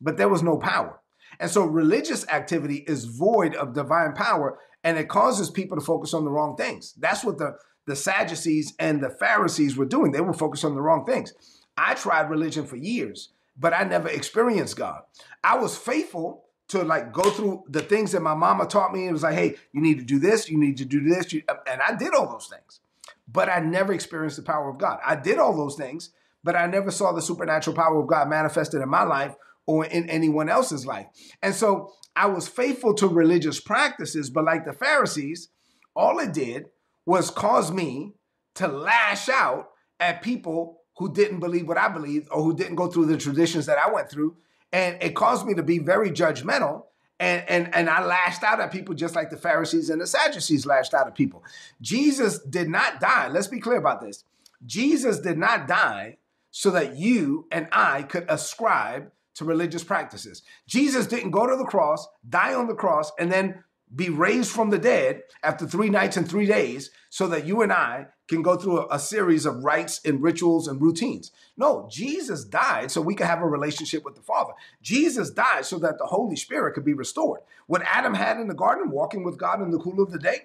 but 0.00 0.16
there 0.16 0.28
was 0.28 0.42
no 0.42 0.56
power. 0.56 1.00
And 1.38 1.50
so 1.50 1.64
religious 1.64 2.26
activity 2.28 2.84
is 2.86 3.04
void 3.04 3.54
of 3.54 3.74
divine 3.74 4.14
power 4.14 4.58
and 4.82 4.98
it 4.98 5.08
causes 5.08 5.50
people 5.50 5.76
to 5.76 5.84
focus 5.84 6.14
on 6.14 6.24
the 6.24 6.30
wrong 6.30 6.56
things. 6.56 6.94
That's 6.98 7.24
what 7.24 7.38
the, 7.38 7.56
the 7.86 7.96
Sadducees 7.96 8.74
and 8.78 9.02
the 9.02 9.10
Pharisees 9.10 9.76
were 9.76 9.84
doing. 9.84 10.12
They 10.12 10.20
were 10.20 10.32
focused 10.32 10.64
on 10.64 10.74
the 10.74 10.80
wrong 10.80 11.04
things. 11.04 11.32
I 11.76 11.94
tried 11.94 12.30
religion 12.30 12.66
for 12.66 12.76
years 12.76 13.32
but 13.58 13.74
I 13.74 13.82
never 13.82 14.08
experienced 14.08 14.76
God. 14.76 15.02
I 15.42 15.58
was 15.58 15.76
faithful 15.76 16.44
to 16.68 16.82
like 16.82 17.12
go 17.12 17.30
through 17.30 17.64
the 17.68 17.82
things 17.82 18.12
that 18.12 18.20
my 18.20 18.34
mama 18.34 18.66
taught 18.66 18.92
me. 18.92 19.06
It 19.06 19.12
was 19.12 19.22
like, 19.22 19.34
hey, 19.34 19.56
you 19.72 19.80
need 19.80 19.98
to 19.98 20.04
do 20.04 20.18
this, 20.18 20.48
you 20.48 20.58
need 20.58 20.76
to 20.78 20.84
do 20.84 21.02
this. 21.02 21.32
And 21.32 21.80
I 21.80 21.94
did 21.96 22.14
all 22.14 22.30
those 22.30 22.46
things, 22.46 22.80
but 23.26 23.48
I 23.48 23.60
never 23.60 23.92
experienced 23.92 24.36
the 24.36 24.42
power 24.42 24.70
of 24.70 24.78
God. 24.78 24.98
I 25.04 25.16
did 25.16 25.38
all 25.38 25.56
those 25.56 25.76
things, 25.76 26.10
but 26.44 26.56
I 26.56 26.66
never 26.66 26.90
saw 26.90 27.12
the 27.12 27.22
supernatural 27.22 27.74
power 27.76 28.00
of 28.00 28.06
God 28.06 28.28
manifested 28.28 28.82
in 28.82 28.88
my 28.88 29.02
life 29.02 29.34
or 29.66 29.84
in 29.86 30.08
anyone 30.08 30.48
else's 30.48 30.86
life. 30.86 31.06
And 31.42 31.54
so 31.54 31.92
I 32.14 32.26
was 32.26 32.48
faithful 32.48 32.94
to 32.94 33.06
religious 33.06 33.60
practices, 33.60 34.30
but 34.30 34.44
like 34.44 34.64
the 34.64 34.72
Pharisees, 34.72 35.48
all 35.94 36.18
it 36.18 36.32
did 36.32 36.66
was 37.06 37.30
cause 37.30 37.70
me 37.70 38.14
to 38.54 38.68
lash 38.68 39.28
out 39.28 39.70
at 40.00 40.22
people 40.22 40.80
who 40.98 41.12
didn't 41.12 41.40
believe 41.40 41.68
what 41.68 41.78
I 41.78 41.88
believed 41.88 42.28
or 42.30 42.42
who 42.42 42.56
didn't 42.56 42.74
go 42.74 42.88
through 42.88 43.06
the 43.06 43.16
traditions 43.16 43.66
that 43.66 43.78
I 43.78 43.90
went 43.90 44.10
through. 44.10 44.36
And 44.72 45.02
it 45.02 45.14
caused 45.14 45.46
me 45.46 45.54
to 45.54 45.62
be 45.62 45.78
very 45.78 46.10
judgmental. 46.10 46.84
And, 47.20 47.42
and, 47.48 47.74
and 47.74 47.90
I 47.90 48.04
lashed 48.04 48.42
out 48.42 48.60
at 48.60 48.70
people 48.70 48.94
just 48.94 49.16
like 49.16 49.30
the 49.30 49.36
Pharisees 49.36 49.90
and 49.90 50.00
the 50.00 50.06
Sadducees 50.06 50.66
lashed 50.66 50.94
out 50.94 51.06
at 51.06 51.14
people. 51.14 51.42
Jesus 51.80 52.38
did 52.38 52.68
not 52.68 53.00
die. 53.00 53.28
Let's 53.28 53.48
be 53.48 53.58
clear 53.58 53.78
about 53.78 54.00
this. 54.00 54.24
Jesus 54.64 55.18
did 55.18 55.38
not 55.38 55.66
die 55.66 56.18
so 56.50 56.70
that 56.70 56.96
you 56.96 57.46
and 57.50 57.68
I 57.72 58.02
could 58.02 58.26
ascribe 58.28 59.10
to 59.34 59.44
religious 59.44 59.84
practices. 59.84 60.42
Jesus 60.66 61.06
didn't 61.06 61.30
go 61.30 61.46
to 61.46 61.56
the 61.56 61.64
cross, 61.64 62.06
die 62.28 62.54
on 62.54 62.66
the 62.66 62.74
cross, 62.74 63.12
and 63.18 63.30
then 63.30 63.62
be 63.94 64.10
raised 64.10 64.50
from 64.50 64.70
the 64.70 64.78
dead 64.78 65.22
after 65.42 65.66
three 65.66 65.90
nights 65.90 66.16
and 66.16 66.28
three 66.28 66.46
days 66.46 66.90
so 67.10 67.26
that 67.28 67.46
you 67.46 67.62
and 67.62 67.72
I 67.72 68.08
can 68.28 68.42
go 68.42 68.56
through 68.56 68.80
a, 68.80 68.96
a, 68.96 68.98
series 68.98 69.46
of 69.46 69.64
rites 69.64 70.00
and 70.04 70.22
rituals 70.22 70.68
and 70.68 70.80
routines. 70.80 71.32
No, 71.56 71.88
Jesus 71.90 72.44
died 72.44 72.90
so 72.90 73.00
we 73.00 73.14
could 73.14 73.26
have 73.26 73.40
a 73.40 73.46
relationship 73.46 74.04
with 74.04 74.14
the 74.14 74.22
Father. 74.22 74.52
Jesus 74.82 75.30
died 75.30 75.64
so 75.64 75.78
that 75.78 75.98
the 75.98 76.06
Holy 76.06 76.36
Spirit 76.36 76.74
could 76.74 76.84
be 76.84 76.92
restored. 76.92 77.40
What 77.66 77.82
Adam 77.82 78.14
had 78.14 78.38
in 78.38 78.46
the 78.46 78.54
garden, 78.54 78.90
walking 78.90 79.24
with 79.24 79.38
God 79.38 79.62
in 79.62 79.70
the 79.70 79.78
cool 79.78 80.02
of 80.02 80.12
the 80.12 80.18
day, 80.18 80.42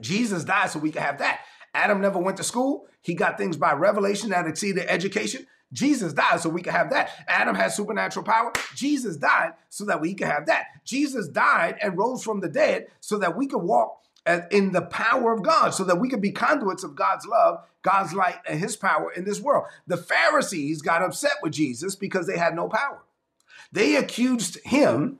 Jesus 0.00 0.44
died 0.44 0.70
so 0.70 0.78
we 0.78 0.90
could 0.90 1.02
have 1.02 1.18
that. 1.18 1.40
Adam 1.74 2.00
never 2.00 2.18
went 2.18 2.38
to 2.38 2.44
school. 2.44 2.86
He 3.02 3.14
got 3.14 3.36
things 3.36 3.56
by 3.56 3.72
revelation 3.74 4.30
that 4.30 4.46
exceeded 4.46 4.86
education. 4.88 5.46
Jesus 5.72 6.12
died 6.12 6.40
so 6.40 6.48
we 6.48 6.62
could 6.62 6.72
have 6.72 6.90
that. 6.90 7.10
Adam 7.26 7.54
had 7.54 7.72
supernatural 7.72 8.24
power. 8.24 8.52
Jesus 8.74 9.16
died 9.16 9.54
so 9.68 9.84
that 9.86 10.00
we 10.00 10.14
could 10.14 10.28
have 10.28 10.46
that. 10.46 10.66
Jesus 10.84 11.28
died 11.28 11.76
and 11.82 11.98
rose 11.98 12.22
from 12.22 12.40
the 12.40 12.48
dead 12.48 12.86
so 13.00 13.18
that 13.18 13.36
we 13.36 13.46
could 13.46 13.62
walk 13.62 14.03
in 14.50 14.72
the 14.72 14.82
power 14.82 15.32
of 15.32 15.42
God, 15.42 15.70
so 15.70 15.84
that 15.84 16.00
we 16.00 16.08
could 16.08 16.22
be 16.22 16.32
conduits 16.32 16.82
of 16.82 16.94
God's 16.94 17.26
love, 17.26 17.62
God's 17.82 18.14
light, 18.14 18.38
and 18.48 18.58
his 18.58 18.76
power 18.76 19.12
in 19.12 19.24
this 19.24 19.40
world. 19.40 19.66
The 19.86 19.98
Pharisees 19.98 20.82
got 20.82 21.02
upset 21.02 21.34
with 21.42 21.52
Jesus 21.52 21.94
because 21.94 22.26
they 22.26 22.38
had 22.38 22.54
no 22.54 22.68
power. 22.68 23.02
They 23.72 23.96
accused 23.96 24.58
him 24.64 25.18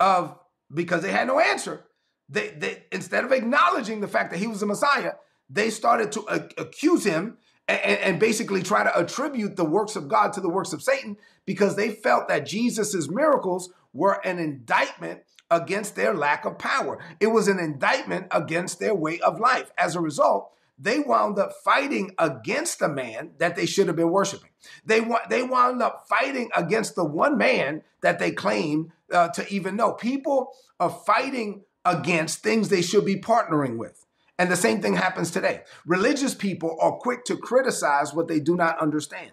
of 0.00 0.38
because 0.72 1.02
they 1.02 1.12
had 1.12 1.26
no 1.26 1.38
answer. 1.38 1.84
They, 2.28 2.48
they 2.48 2.84
instead 2.90 3.24
of 3.24 3.32
acknowledging 3.32 4.00
the 4.00 4.08
fact 4.08 4.32
that 4.32 4.38
he 4.38 4.46
was 4.46 4.60
the 4.60 4.66
Messiah, 4.66 5.12
they 5.48 5.70
started 5.70 6.10
to 6.12 6.22
accuse 6.58 7.04
him 7.04 7.38
and, 7.68 7.98
and, 7.98 8.20
basically 8.20 8.62
try 8.62 8.84
to 8.84 8.98
attribute 8.98 9.56
the 9.56 9.64
works 9.64 9.96
of 9.96 10.08
God 10.08 10.32
to 10.32 10.40
the 10.40 10.48
works 10.48 10.72
of 10.72 10.82
Satan 10.82 11.16
because 11.44 11.76
they 11.76 11.90
felt 11.90 12.28
that 12.28 12.46
Jesus's 12.46 13.08
miracles 13.08 13.72
were 13.92 14.20
an 14.24 14.38
indictment 14.38 15.22
against 15.50 15.96
their 15.96 16.14
lack 16.14 16.44
of 16.44 16.58
power. 16.58 16.98
It 17.20 17.28
was 17.28 17.48
an 17.48 17.58
indictment 17.58 18.26
against 18.30 18.78
their 18.78 18.94
way 18.94 19.20
of 19.20 19.40
life. 19.40 19.70
As 19.78 19.94
a 19.94 20.00
result, 20.00 20.50
they 20.78 20.98
wound 20.98 21.38
up 21.38 21.52
fighting 21.64 22.12
against 22.18 22.78
the 22.78 22.88
man 22.88 23.32
that 23.38 23.56
they 23.56 23.66
should 23.66 23.86
have 23.86 23.96
been 23.96 24.10
worshiping. 24.10 24.50
They 24.84 25.00
they 25.30 25.42
wound 25.42 25.82
up 25.82 26.06
fighting 26.08 26.50
against 26.54 26.96
the 26.96 27.04
one 27.04 27.38
man 27.38 27.82
that 28.02 28.18
they 28.18 28.32
claimed 28.32 28.92
uh, 29.12 29.28
to 29.28 29.46
even 29.52 29.76
know. 29.76 29.92
People 29.92 30.52
are 30.78 30.90
fighting 30.90 31.62
against 31.84 32.42
things 32.42 32.68
they 32.68 32.82
should 32.82 33.06
be 33.06 33.16
partnering 33.16 33.76
with. 33.76 34.04
And 34.38 34.50
the 34.50 34.56
same 34.56 34.82
thing 34.82 34.94
happens 34.94 35.30
today. 35.30 35.62
Religious 35.86 36.34
people 36.34 36.76
are 36.80 36.92
quick 36.92 37.24
to 37.24 37.36
criticize 37.38 38.12
what 38.12 38.28
they 38.28 38.40
do 38.40 38.54
not 38.54 38.78
understand. 38.78 39.30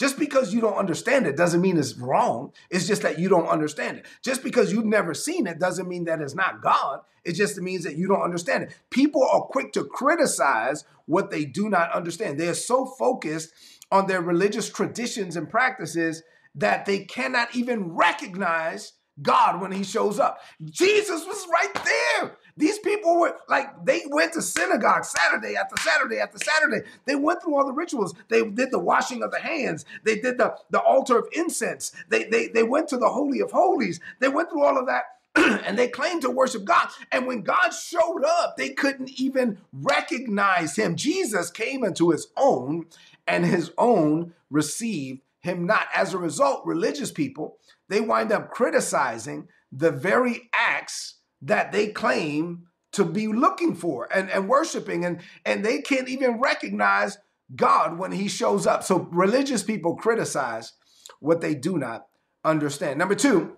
Just 0.00 0.18
because 0.18 0.54
you 0.54 0.62
don't 0.62 0.78
understand 0.78 1.26
it 1.26 1.36
doesn't 1.36 1.60
mean 1.60 1.76
it's 1.76 1.94
wrong. 1.98 2.54
It's 2.70 2.86
just 2.86 3.02
that 3.02 3.18
you 3.18 3.28
don't 3.28 3.46
understand 3.48 3.98
it. 3.98 4.06
Just 4.22 4.42
because 4.42 4.72
you've 4.72 4.86
never 4.86 5.12
seen 5.12 5.46
it 5.46 5.58
doesn't 5.58 5.90
mean 5.90 6.04
that 6.04 6.22
it's 6.22 6.34
not 6.34 6.62
God. 6.62 7.00
It 7.22 7.34
just 7.34 7.58
means 7.60 7.84
that 7.84 7.98
you 7.98 8.08
don't 8.08 8.22
understand 8.22 8.62
it. 8.62 8.72
People 8.88 9.22
are 9.30 9.42
quick 9.42 9.74
to 9.74 9.84
criticize 9.84 10.84
what 11.04 11.30
they 11.30 11.44
do 11.44 11.68
not 11.68 11.92
understand. 11.92 12.40
They 12.40 12.48
are 12.48 12.54
so 12.54 12.86
focused 12.86 13.52
on 13.92 14.06
their 14.06 14.22
religious 14.22 14.70
traditions 14.70 15.36
and 15.36 15.50
practices 15.50 16.22
that 16.54 16.86
they 16.86 17.00
cannot 17.00 17.54
even 17.54 17.94
recognize 17.94 18.94
God 19.22 19.60
when 19.60 19.72
he 19.72 19.84
shows 19.84 20.18
up. 20.18 20.40
Jesus 20.64 21.26
was 21.26 21.46
right 21.52 21.84
there. 21.84 22.36
These 22.56 22.78
people 22.80 23.18
were 23.18 23.36
like, 23.48 23.84
they 23.84 24.02
went 24.08 24.34
to 24.34 24.42
synagogue 24.42 25.04
Saturday 25.04 25.56
after 25.56 25.76
Saturday 25.80 26.18
after 26.18 26.38
Saturday. 26.38 26.86
They 27.06 27.14
went 27.14 27.42
through 27.42 27.56
all 27.56 27.66
the 27.66 27.72
rituals. 27.72 28.14
They 28.28 28.42
did 28.44 28.70
the 28.70 28.78
washing 28.78 29.22
of 29.22 29.30
the 29.30 29.40
hands. 29.40 29.84
They 30.04 30.16
did 30.16 30.38
the, 30.38 30.56
the 30.70 30.80
altar 30.80 31.18
of 31.18 31.28
incense. 31.32 31.92
They, 32.08 32.24
they, 32.24 32.48
they 32.48 32.62
went 32.62 32.88
to 32.88 32.98
the 32.98 33.08
Holy 33.08 33.40
of 33.40 33.50
Holies. 33.50 34.00
They 34.18 34.28
went 34.28 34.50
through 34.50 34.64
all 34.64 34.78
of 34.78 34.86
that. 34.86 35.04
and 35.36 35.78
they 35.78 35.88
claimed 35.88 36.22
to 36.22 36.30
worship 36.30 36.64
God. 36.64 36.88
And 37.12 37.26
when 37.26 37.42
God 37.42 37.70
showed 37.70 38.24
up, 38.24 38.56
they 38.56 38.70
couldn't 38.70 39.20
even 39.20 39.58
recognize 39.72 40.76
him. 40.76 40.96
Jesus 40.96 41.50
came 41.50 41.84
into 41.84 42.10
his 42.10 42.28
own, 42.36 42.86
and 43.26 43.46
his 43.46 43.70
own 43.78 44.34
received 44.50 45.20
him 45.40 45.66
not. 45.66 45.86
As 45.94 46.14
a 46.14 46.18
result, 46.18 46.64
religious 46.64 47.10
people, 47.10 47.58
they 47.88 48.00
wind 48.00 48.32
up 48.32 48.50
criticizing 48.50 49.48
the 49.72 49.90
very 49.90 50.48
acts 50.54 51.18
that 51.42 51.72
they 51.72 51.88
claim 51.88 52.66
to 52.92 53.04
be 53.04 53.28
looking 53.28 53.74
for 53.74 54.08
and, 54.12 54.30
and 54.30 54.48
worshiping, 54.48 55.04
and, 55.04 55.20
and 55.44 55.64
they 55.64 55.80
can't 55.80 56.08
even 56.08 56.40
recognize 56.40 57.18
God 57.54 57.98
when 57.98 58.12
he 58.12 58.28
shows 58.28 58.66
up. 58.66 58.82
So 58.82 59.08
religious 59.12 59.62
people 59.62 59.96
criticize 59.96 60.72
what 61.20 61.40
they 61.40 61.54
do 61.54 61.78
not 61.78 62.06
understand. 62.44 62.98
Number 62.98 63.14
two, 63.14 63.56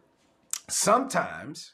sometimes 0.69 1.73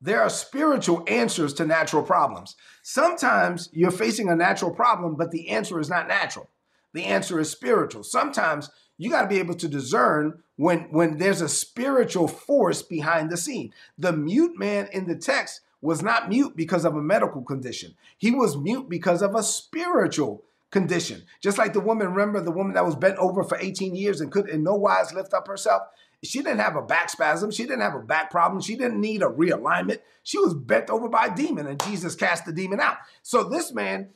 there 0.00 0.20
are 0.20 0.30
spiritual 0.30 1.02
answers 1.08 1.52
to 1.54 1.66
natural 1.66 2.02
problems. 2.02 2.54
Sometimes 2.82 3.68
you're 3.72 3.90
facing 3.90 4.28
a 4.28 4.36
natural 4.36 4.70
problem, 4.70 5.16
but 5.16 5.30
the 5.30 5.48
answer 5.48 5.80
is 5.80 5.88
not 5.88 6.06
natural. 6.06 6.50
The 6.92 7.04
answer 7.04 7.40
is 7.40 7.50
spiritual. 7.50 8.04
Sometimes 8.04 8.70
you 8.98 9.10
got 9.10 9.22
to 9.22 9.28
be 9.28 9.38
able 9.38 9.54
to 9.54 9.68
discern 9.68 10.42
when 10.56 10.80
when 10.90 11.18
there's 11.18 11.40
a 11.40 11.48
spiritual 11.48 12.28
force 12.28 12.82
behind 12.82 13.30
the 13.30 13.36
scene. 13.36 13.72
The 13.98 14.12
mute 14.12 14.58
man 14.58 14.88
in 14.92 15.06
the 15.06 15.16
text 15.16 15.60
was 15.80 16.02
not 16.02 16.28
mute 16.28 16.56
because 16.56 16.84
of 16.84 16.96
a 16.96 17.02
medical 17.02 17.42
condition. 17.42 17.94
He 18.16 18.30
was 18.30 18.56
mute 18.56 18.88
because 18.88 19.22
of 19.22 19.34
a 19.34 19.42
spiritual 19.42 20.42
condition. 20.70 21.22
Just 21.40 21.58
like 21.58 21.72
the 21.72 21.80
woman, 21.80 22.08
remember 22.08 22.40
the 22.40 22.50
woman 22.50 22.74
that 22.74 22.84
was 22.84 22.96
bent 22.96 23.18
over 23.18 23.44
for 23.44 23.58
18 23.58 23.94
years 23.94 24.20
and 24.20 24.32
could 24.32 24.48
in 24.48 24.62
no 24.62 24.74
wise 24.74 25.12
lift 25.12 25.34
up 25.34 25.46
herself? 25.46 25.82
She 26.24 26.38
didn't 26.38 26.60
have 26.60 26.76
a 26.76 26.82
back 26.82 27.10
spasm. 27.10 27.50
She 27.50 27.64
didn't 27.64 27.82
have 27.82 27.94
a 27.94 28.00
back 28.00 28.30
problem. 28.30 28.60
She 28.60 28.76
didn't 28.76 29.00
need 29.00 29.22
a 29.22 29.26
realignment. 29.26 29.98
She 30.22 30.38
was 30.38 30.54
bent 30.54 30.90
over 30.90 31.08
by 31.08 31.26
a 31.26 31.36
demon 31.36 31.66
and 31.66 31.82
Jesus 31.84 32.14
cast 32.14 32.46
the 32.46 32.52
demon 32.52 32.80
out. 32.80 32.96
So 33.22 33.44
this 33.44 33.72
man, 33.72 34.08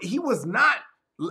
he 0.00 0.18
was 0.18 0.44
not 0.44 0.76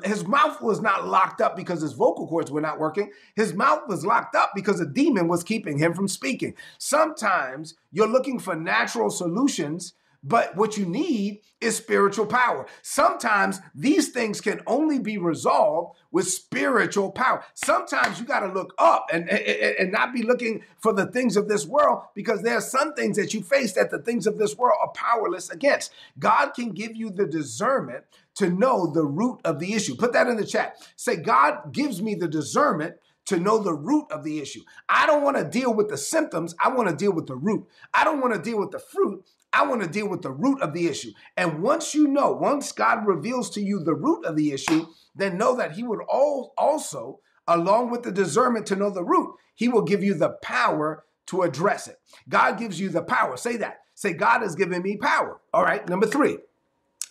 his 0.04 0.26
mouth 0.26 0.62
was 0.62 0.82
not 0.82 1.08
locked 1.08 1.42
up 1.42 1.56
because 1.56 1.82
his 1.82 1.94
vocal 1.94 2.28
cords 2.28 2.52
were 2.52 2.62
not 2.62 2.80
working. 2.80 3.12
His 3.36 3.54
mouth 3.54 3.82
was 3.88 4.06
locked 4.06 4.36
up 4.36 4.52
because 4.56 4.80
a 4.80 4.86
demon 4.86 5.28
was 5.28 5.44
keeping 5.44 5.78
him 5.78 5.94
from 5.94 6.08
speaking. 6.08 6.56
Sometimes 6.78 7.76
you're 7.92 8.08
looking 8.08 8.40
for 8.40 8.56
natural 8.56 9.10
solutions 9.10 9.94
but 10.24 10.56
what 10.56 10.78
you 10.78 10.86
need 10.86 11.42
is 11.60 11.78
spiritual 11.78 12.26
power. 12.26 12.66
Sometimes 12.82 13.60
these 13.74 14.10
things 14.10 14.42
can 14.42 14.62
only 14.68 15.00
be 15.00 15.18
resolved 15.18 15.98
with 16.12 16.28
spiritual 16.28 17.12
power. 17.12 17.44
Sometimes 17.54 18.20
you 18.20 18.26
got 18.26 18.42
to 18.42 18.52
look 18.52 18.74
up 18.78 19.08
and, 19.12 19.30
and, 19.30 19.76
and 19.80 19.92
not 19.92 20.14
be 20.14 20.24
looking 20.24 20.64
for 20.80 20.94
the 20.94 21.06
things 21.08 21.38
of 21.38 21.48
this 21.48 21.66
world 21.66 22.04
because 22.14 22.42
there 22.42 22.58
are 22.58 22.62
some 22.62 22.94
things 22.94 23.18
that 23.18 23.34
you 23.34 23.42
face 23.42 23.74
that 23.74 23.90
the 23.90 24.00
things 24.00 24.28
of 24.28 24.38
this 24.38 24.58
world 24.58 24.78
are 24.82 24.92
powerless 24.94 25.50
against. 25.50 25.92
God 26.20 26.52
can 26.52 26.72
give 26.72 26.96
you 26.96 27.10
the 27.10 27.26
discernment 27.26 28.06
to 28.36 28.50
know 28.50 28.88
the 28.88 29.06
root 29.06 29.40
of 29.44 29.60
the 29.60 29.74
issue. 29.74 29.96
Put 29.96 30.14
that 30.14 30.28
in 30.28 30.38
the 30.38 30.46
chat. 30.46 30.78
Say, 30.96 31.18
God 31.18 31.74
gives 31.74 32.02
me 32.02 32.16
the 32.16 32.28
discernment 32.28 32.98
to 33.32 33.40
know 33.40 33.58
the 33.58 33.74
root 33.74 34.06
of 34.12 34.24
the 34.24 34.40
issue. 34.40 34.62
I 34.88 35.06
don't 35.06 35.24
want 35.24 35.38
to 35.38 35.44
deal 35.44 35.74
with 35.74 35.90
the 35.90 35.98
symptoms. 35.98 36.54
I 36.64 36.70
want 36.70 36.90
to 36.90 36.96
deal 36.96 37.14
with 37.14 37.28
the 37.28 37.36
root. 37.36 37.68
I 37.94 38.04
don't 38.04 38.22
want 38.22 38.34
to 38.34 38.42
deal 38.42 38.60
with 38.60 38.72
the 38.72 38.80
fruit. 38.80 39.26
I 39.54 39.66
want 39.66 39.82
to 39.82 39.88
deal 39.88 40.08
with 40.08 40.22
the 40.22 40.32
root 40.32 40.62
of 40.62 40.74
the 40.74 40.88
issue. 40.88 41.12
And 41.36 41.62
once 41.62 41.96
you 41.96 42.08
know, 42.08 42.32
once 42.32 42.72
God 42.72 43.08
reveals 43.08 43.50
to 43.52 43.62
you 43.62 43.80
the 43.80 43.96
root 43.96 44.26
of 44.26 44.36
the 44.36 44.52
issue, 44.52 44.86
then 45.16 45.38
know 45.38 45.56
that 45.56 45.74
He 45.74 45.84
would 45.84 46.02
also, 46.08 47.20
along 47.48 47.90
with 47.90 48.04
the 48.04 48.12
discernment 48.12 48.66
to 48.68 48.76
know 48.76 48.90
the 48.90 49.04
root, 49.04 49.36
He 49.56 49.68
will 49.68 49.84
give 49.84 50.04
you 50.04 50.14
the 50.14 50.38
power 50.42 51.06
to 51.28 51.42
address 51.42 51.88
it. 51.88 51.98
God 52.28 52.60
gives 52.60 52.80
you 52.80 52.90
the 52.90 53.02
power. 53.02 53.38
Say 53.38 53.58
that. 53.58 53.80
Say, 53.96 54.14
God 54.14 54.42
has 54.42 54.56
given 54.56 54.82
me 54.82 54.98
power. 54.98 55.40
All 55.54 55.64
right. 55.64 55.88
Number 55.88 56.08
three, 56.08 56.38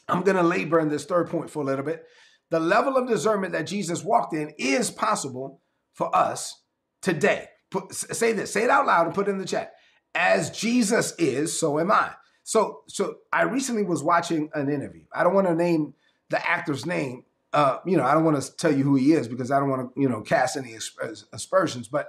I'm 0.08 0.22
going 0.22 0.36
to 0.36 0.42
labor 0.42 0.80
in 0.80 0.88
this 0.88 1.04
third 1.04 1.30
point 1.30 1.50
for 1.50 1.62
a 1.62 1.66
little 1.66 1.84
bit. 1.84 2.04
The 2.50 2.60
level 2.60 2.96
of 2.96 3.08
discernment 3.08 3.52
that 3.52 3.66
Jesus 3.66 4.04
walked 4.04 4.34
in 4.34 4.52
is 4.58 4.90
possible 4.90 5.60
for 5.92 6.14
us 6.14 6.62
today. 7.02 7.48
Put, 7.70 7.94
say 7.94 8.32
this, 8.32 8.52
say 8.52 8.64
it 8.64 8.70
out 8.70 8.86
loud 8.86 9.06
and 9.06 9.14
put 9.14 9.28
it 9.28 9.30
in 9.30 9.38
the 9.38 9.44
chat. 9.44 9.74
As 10.14 10.50
Jesus 10.50 11.14
is, 11.18 11.58
so 11.58 11.78
am 11.78 11.92
I. 11.92 12.12
So, 12.42 12.82
so 12.88 13.16
I 13.32 13.42
recently 13.42 13.84
was 13.84 14.02
watching 14.02 14.50
an 14.54 14.68
interview. 14.68 15.04
I 15.12 15.22
don't 15.22 15.34
want 15.34 15.46
to 15.46 15.54
name 15.54 15.94
the 16.30 16.48
actor's 16.48 16.84
name. 16.84 17.24
Uh, 17.52 17.78
you 17.84 17.96
know, 17.96 18.04
I 18.04 18.14
don't 18.14 18.24
want 18.24 18.40
to 18.42 18.56
tell 18.56 18.72
you 18.72 18.82
who 18.82 18.96
he 18.96 19.12
is 19.12 19.28
because 19.28 19.50
I 19.50 19.60
don't 19.60 19.68
want 19.68 19.94
to, 19.94 20.00
you 20.00 20.08
know, 20.08 20.20
cast 20.20 20.56
any 20.56 20.74
aspersions. 21.32 21.88
But 21.88 22.08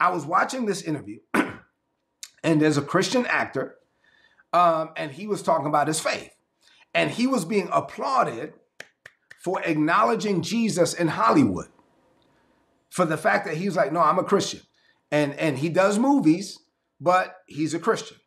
I 0.00 0.10
was 0.10 0.26
watching 0.26 0.66
this 0.66 0.82
interview, 0.82 1.20
and 1.34 2.60
there's 2.60 2.76
a 2.76 2.82
Christian 2.82 3.24
actor, 3.26 3.76
um, 4.52 4.90
and 4.96 5.12
he 5.12 5.26
was 5.26 5.42
talking 5.42 5.66
about 5.66 5.88
his 5.88 6.00
faith, 6.00 6.34
and 6.94 7.10
he 7.10 7.26
was 7.26 7.44
being 7.44 7.68
applauded 7.72 8.54
for 9.42 9.62
acknowledging 9.62 10.42
Jesus 10.42 10.92
in 10.94 11.08
Hollywood 11.08 11.68
for 12.92 13.06
the 13.06 13.16
fact 13.16 13.46
that 13.46 13.56
he's 13.56 13.74
like, 13.74 13.90
no, 13.90 14.00
I'm 14.00 14.18
a 14.18 14.24
Christian, 14.24 14.60
and 15.10 15.32
and 15.34 15.58
he 15.58 15.70
does 15.70 15.98
movies, 15.98 16.58
but 17.00 17.36
he's 17.46 17.72
a 17.72 17.78
Christian. 17.78 18.18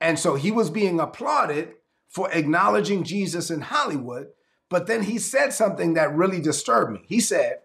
And 0.00 0.18
so 0.18 0.36
he 0.36 0.50
was 0.50 0.70
being 0.70 0.98
applauded 0.98 1.74
for 2.08 2.30
acknowledging 2.32 3.04
Jesus 3.04 3.50
in 3.50 3.60
Hollywood. 3.60 4.28
But 4.70 4.86
then 4.86 5.02
he 5.02 5.18
said 5.18 5.52
something 5.52 5.94
that 5.94 6.16
really 6.16 6.40
disturbed 6.40 6.92
me. 6.92 7.04
He 7.06 7.20
said, 7.20 7.58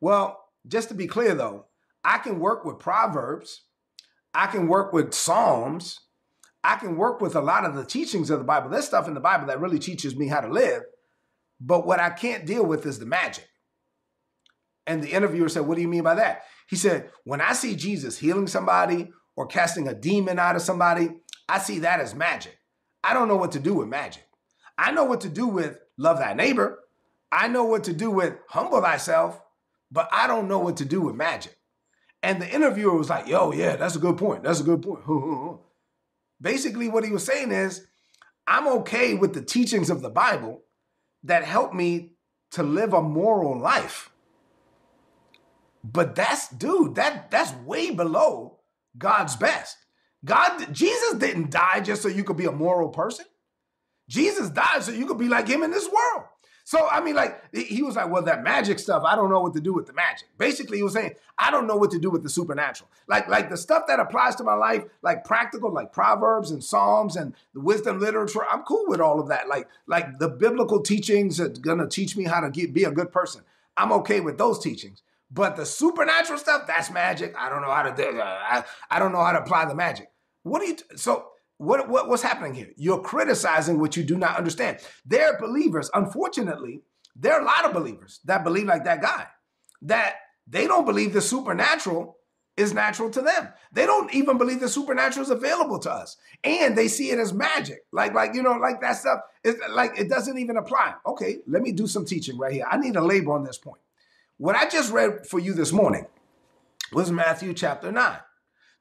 Well, 0.00 0.44
just 0.68 0.88
to 0.88 0.94
be 0.94 1.06
clear 1.06 1.34
though, 1.34 1.66
I 2.04 2.18
can 2.18 2.40
work 2.40 2.64
with 2.66 2.78
Proverbs, 2.78 3.62
I 4.34 4.48
can 4.48 4.68
work 4.68 4.92
with 4.92 5.14
Psalms, 5.14 6.00
I 6.62 6.76
can 6.76 6.96
work 6.96 7.22
with 7.22 7.34
a 7.34 7.40
lot 7.40 7.64
of 7.64 7.74
the 7.74 7.86
teachings 7.86 8.28
of 8.28 8.38
the 8.38 8.44
Bible. 8.44 8.68
There's 8.68 8.84
stuff 8.84 9.08
in 9.08 9.14
the 9.14 9.20
Bible 9.20 9.46
that 9.46 9.60
really 9.60 9.78
teaches 9.78 10.14
me 10.14 10.28
how 10.28 10.40
to 10.40 10.52
live, 10.52 10.82
but 11.58 11.86
what 11.86 12.00
I 12.00 12.10
can't 12.10 12.44
deal 12.44 12.66
with 12.66 12.84
is 12.84 12.98
the 12.98 13.06
magic. 13.06 13.49
And 14.90 15.04
the 15.04 15.10
interviewer 15.10 15.48
said, 15.48 15.66
What 15.66 15.76
do 15.76 15.82
you 15.82 15.88
mean 15.88 16.02
by 16.02 16.16
that? 16.16 16.42
He 16.68 16.74
said, 16.74 17.10
When 17.22 17.40
I 17.40 17.52
see 17.52 17.76
Jesus 17.76 18.18
healing 18.18 18.48
somebody 18.48 19.12
or 19.36 19.46
casting 19.46 19.86
a 19.86 19.94
demon 19.94 20.40
out 20.40 20.56
of 20.56 20.62
somebody, 20.62 21.10
I 21.48 21.60
see 21.60 21.78
that 21.78 22.00
as 22.00 22.12
magic. 22.12 22.58
I 23.04 23.14
don't 23.14 23.28
know 23.28 23.36
what 23.36 23.52
to 23.52 23.60
do 23.60 23.74
with 23.74 23.86
magic. 23.86 24.26
I 24.76 24.90
know 24.90 25.04
what 25.04 25.20
to 25.20 25.28
do 25.28 25.46
with 25.46 25.78
love 25.96 26.18
thy 26.18 26.34
neighbor. 26.34 26.80
I 27.30 27.46
know 27.46 27.62
what 27.62 27.84
to 27.84 27.92
do 27.92 28.10
with 28.10 28.34
humble 28.48 28.80
thyself, 28.82 29.40
but 29.92 30.08
I 30.10 30.26
don't 30.26 30.48
know 30.48 30.58
what 30.58 30.78
to 30.78 30.84
do 30.84 31.00
with 31.02 31.14
magic. 31.14 31.56
And 32.24 32.42
the 32.42 32.52
interviewer 32.52 32.96
was 32.96 33.08
like, 33.08 33.28
yo, 33.28 33.52
yeah, 33.52 33.76
that's 33.76 33.94
a 33.94 34.00
good 34.00 34.18
point. 34.18 34.42
That's 34.42 34.60
a 34.60 34.64
good 34.64 34.82
point. 34.82 35.04
Basically, 36.42 36.88
what 36.88 37.04
he 37.04 37.12
was 37.12 37.24
saying 37.24 37.52
is, 37.52 37.86
I'm 38.44 38.66
okay 38.80 39.14
with 39.14 39.34
the 39.34 39.42
teachings 39.42 39.88
of 39.88 40.02
the 40.02 40.10
Bible 40.10 40.64
that 41.22 41.44
help 41.44 41.72
me 41.72 42.14
to 42.50 42.64
live 42.64 42.92
a 42.92 43.00
moral 43.00 43.56
life. 43.56 44.09
But 45.82 46.14
that's, 46.14 46.48
dude, 46.48 46.96
that 46.96 47.30
that's 47.30 47.52
way 47.64 47.90
below 47.90 48.58
God's 48.96 49.36
best. 49.36 49.76
God, 50.24 50.72
Jesus 50.72 51.14
didn't 51.14 51.50
die 51.50 51.80
just 51.80 52.02
so 52.02 52.08
you 52.08 52.24
could 52.24 52.36
be 52.36 52.46
a 52.46 52.52
moral 52.52 52.90
person. 52.90 53.24
Jesus 54.08 54.50
died 54.50 54.82
so 54.82 54.92
you 54.92 55.06
could 55.06 55.18
be 55.18 55.28
like 55.28 55.48
him 55.48 55.62
in 55.62 55.70
this 55.70 55.88
world. 55.88 56.24
So 56.64 56.86
I 56.88 57.00
mean, 57.00 57.14
like 57.14 57.42
he 57.52 57.82
was 57.82 57.96
like, 57.96 58.10
well, 58.10 58.22
that 58.22 58.44
magic 58.44 58.78
stuff, 58.78 59.02
I 59.04 59.16
don't 59.16 59.30
know 59.30 59.40
what 59.40 59.54
to 59.54 59.60
do 59.60 59.72
with 59.72 59.86
the 59.86 59.92
magic. 59.92 60.28
Basically, 60.38 60.76
he 60.76 60.82
was 60.82 60.92
saying, 60.92 61.14
I 61.38 61.50
don't 61.50 61.66
know 61.66 61.76
what 61.76 61.90
to 61.92 61.98
do 61.98 62.10
with 62.10 62.22
the 62.22 62.28
supernatural. 62.28 62.88
Like, 63.08 63.28
like 63.28 63.50
the 63.50 63.56
stuff 63.56 63.84
that 63.88 63.98
applies 63.98 64.36
to 64.36 64.44
my 64.44 64.54
life, 64.54 64.84
like 65.02 65.24
practical, 65.24 65.72
like 65.72 65.92
Proverbs 65.92 66.50
and 66.50 66.62
Psalms 66.62 67.16
and 67.16 67.34
the 67.54 67.60
wisdom 67.60 67.98
literature. 67.98 68.44
I'm 68.48 68.62
cool 68.62 68.84
with 68.86 69.00
all 69.00 69.18
of 69.18 69.28
that. 69.28 69.48
Like, 69.48 69.68
like 69.86 70.18
the 70.18 70.28
biblical 70.28 70.80
teachings 70.80 71.40
are 71.40 71.48
gonna 71.48 71.88
teach 71.88 72.16
me 72.16 72.24
how 72.24 72.40
to 72.40 72.50
get, 72.50 72.72
be 72.72 72.84
a 72.84 72.92
good 72.92 73.10
person. 73.10 73.42
I'm 73.76 73.90
okay 73.92 74.20
with 74.20 74.38
those 74.38 74.60
teachings. 74.60 75.02
But 75.30 75.56
the 75.56 75.64
supernatural 75.64 76.38
stuff, 76.38 76.66
that's 76.66 76.90
magic. 76.90 77.34
I 77.38 77.48
don't 77.48 77.62
know 77.62 77.70
how 77.70 77.82
to 77.82 77.94
do. 77.94 78.20
I, 78.20 78.64
I 78.90 78.98
don't 78.98 79.12
know 79.12 79.22
how 79.22 79.32
to 79.32 79.40
apply 79.40 79.66
the 79.66 79.74
magic. 79.74 80.10
What 80.42 80.60
do 80.60 80.66
you? 80.66 80.76
So 80.96 81.28
what, 81.58 81.88
what, 81.88 82.08
what's 82.08 82.22
happening 82.22 82.54
here? 82.54 82.70
You're 82.76 83.02
criticizing 83.02 83.78
what 83.78 83.96
you 83.96 84.02
do 84.02 84.16
not 84.16 84.38
understand. 84.38 84.78
There 85.04 85.26
are 85.26 85.38
believers, 85.38 85.90
unfortunately, 85.94 86.80
there 87.14 87.34
are 87.34 87.42
a 87.42 87.44
lot 87.44 87.66
of 87.66 87.74
believers 87.74 88.20
that 88.24 88.44
believe 88.44 88.66
like 88.66 88.84
that 88.84 89.02
guy, 89.02 89.26
that 89.82 90.16
they 90.46 90.66
don't 90.66 90.86
believe 90.86 91.12
the 91.12 91.20
supernatural 91.20 92.16
is 92.56 92.72
natural 92.72 93.10
to 93.10 93.20
them. 93.20 93.48
They 93.72 93.86
don't 93.86 94.12
even 94.14 94.38
believe 94.38 94.60
the 94.60 94.68
supernatural 94.68 95.22
is 95.22 95.30
available 95.30 95.78
to 95.80 95.90
us. 95.90 96.16
And 96.42 96.76
they 96.76 96.88
see 96.88 97.10
it 97.10 97.18
as 97.18 97.32
magic. 97.32 97.84
Like, 97.92 98.14
like, 98.14 98.34
you 98.34 98.42
know, 98.42 98.52
like 98.52 98.80
that 98.80 98.96
stuff 98.96 99.20
is 99.44 99.56
like 99.70 99.98
it 99.98 100.08
doesn't 100.08 100.38
even 100.38 100.56
apply. 100.56 100.94
Okay, 101.06 101.38
let 101.46 101.62
me 101.62 101.72
do 101.72 101.86
some 101.86 102.04
teaching 102.04 102.38
right 102.38 102.52
here. 102.52 102.66
I 102.70 102.78
need 102.78 102.96
a 102.96 103.02
labor 103.02 103.32
on 103.32 103.44
this 103.44 103.58
point. 103.58 103.80
What 104.40 104.56
I 104.56 104.66
just 104.70 104.90
read 104.90 105.26
for 105.26 105.38
you 105.38 105.52
this 105.52 105.70
morning 105.70 106.06
was 106.94 107.10
Matthew 107.10 107.52
chapter 107.52 107.92
9. 107.92 108.16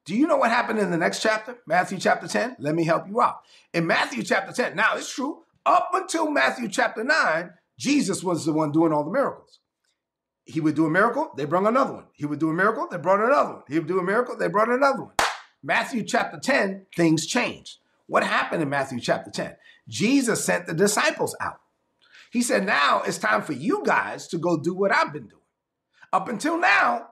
Do 0.06 0.16
you 0.16 0.26
know 0.26 0.38
what 0.38 0.52
happened 0.52 0.80
in 0.80 0.90
the 0.90 0.96
next 0.96 1.22
chapter, 1.22 1.58
Matthew 1.68 1.98
chapter 1.98 2.30
10? 2.30 2.56
Let 2.60 2.76
me 2.76 2.86
help 2.86 3.10
you 3.10 3.20
out. 3.20 3.42
In 3.74 3.86
Matthew 3.86 4.24
chapter 4.24 4.54
10, 4.54 4.78
now 4.78 4.96
it's 4.96 5.14
true, 5.14 5.44
up 5.66 5.90
until 5.92 6.32
Matthew 6.32 6.70
chapter 6.70 7.04
9, 7.04 7.52
Jesus 7.78 8.24
was 8.24 8.46
the 8.46 8.54
one 8.54 8.72
doing 8.72 8.94
all 8.94 9.04
the 9.04 9.12
miracles. 9.12 9.60
He 10.46 10.62
would 10.62 10.76
do 10.76 10.86
a 10.86 10.90
miracle, 10.90 11.30
they 11.36 11.44
brought 11.44 11.68
another 11.68 11.92
one. 11.92 12.06
He 12.14 12.26
would 12.26 12.40
do 12.40 12.52
a 12.52 12.54
miracle, 12.54 12.88
they 12.90 12.96
brought 12.96 13.20
another 13.20 13.56
one. 13.56 13.64
He 13.68 13.80
would 13.80 13.88
do 13.90 14.00
a 14.00 14.04
miracle, 14.04 14.38
they 14.38 14.48
brought 14.48 14.70
another 14.70 15.04
one. 15.04 15.16
Matthew 15.62 16.06
chapter 16.06 16.40
10, 16.40 16.86
things 16.96 17.26
changed. 17.26 17.80
What 18.08 18.24
happened 18.24 18.64
in 18.64 18.70
Matthew 18.70 19.02
chapter 19.02 19.30
10? 19.30 19.58
Jesus 19.90 20.42
sent 20.42 20.68
the 20.68 20.74
disciples 20.74 21.36
out. 21.42 21.60
He 22.32 22.42
said, 22.44 22.66
Now 22.66 23.02
it's 23.02 23.18
time 23.18 23.42
for 23.42 23.52
you 23.52 23.84
guys 23.86 24.26
to 24.30 24.38
go 24.38 24.58
do 24.58 24.74
what 24.74 24.96
I've 24.96 25.12
been 25.12 25.28
doing. 25.28 25.39
Up 26.12 26.28
until 26.28 26.58
now, 26.60 27.08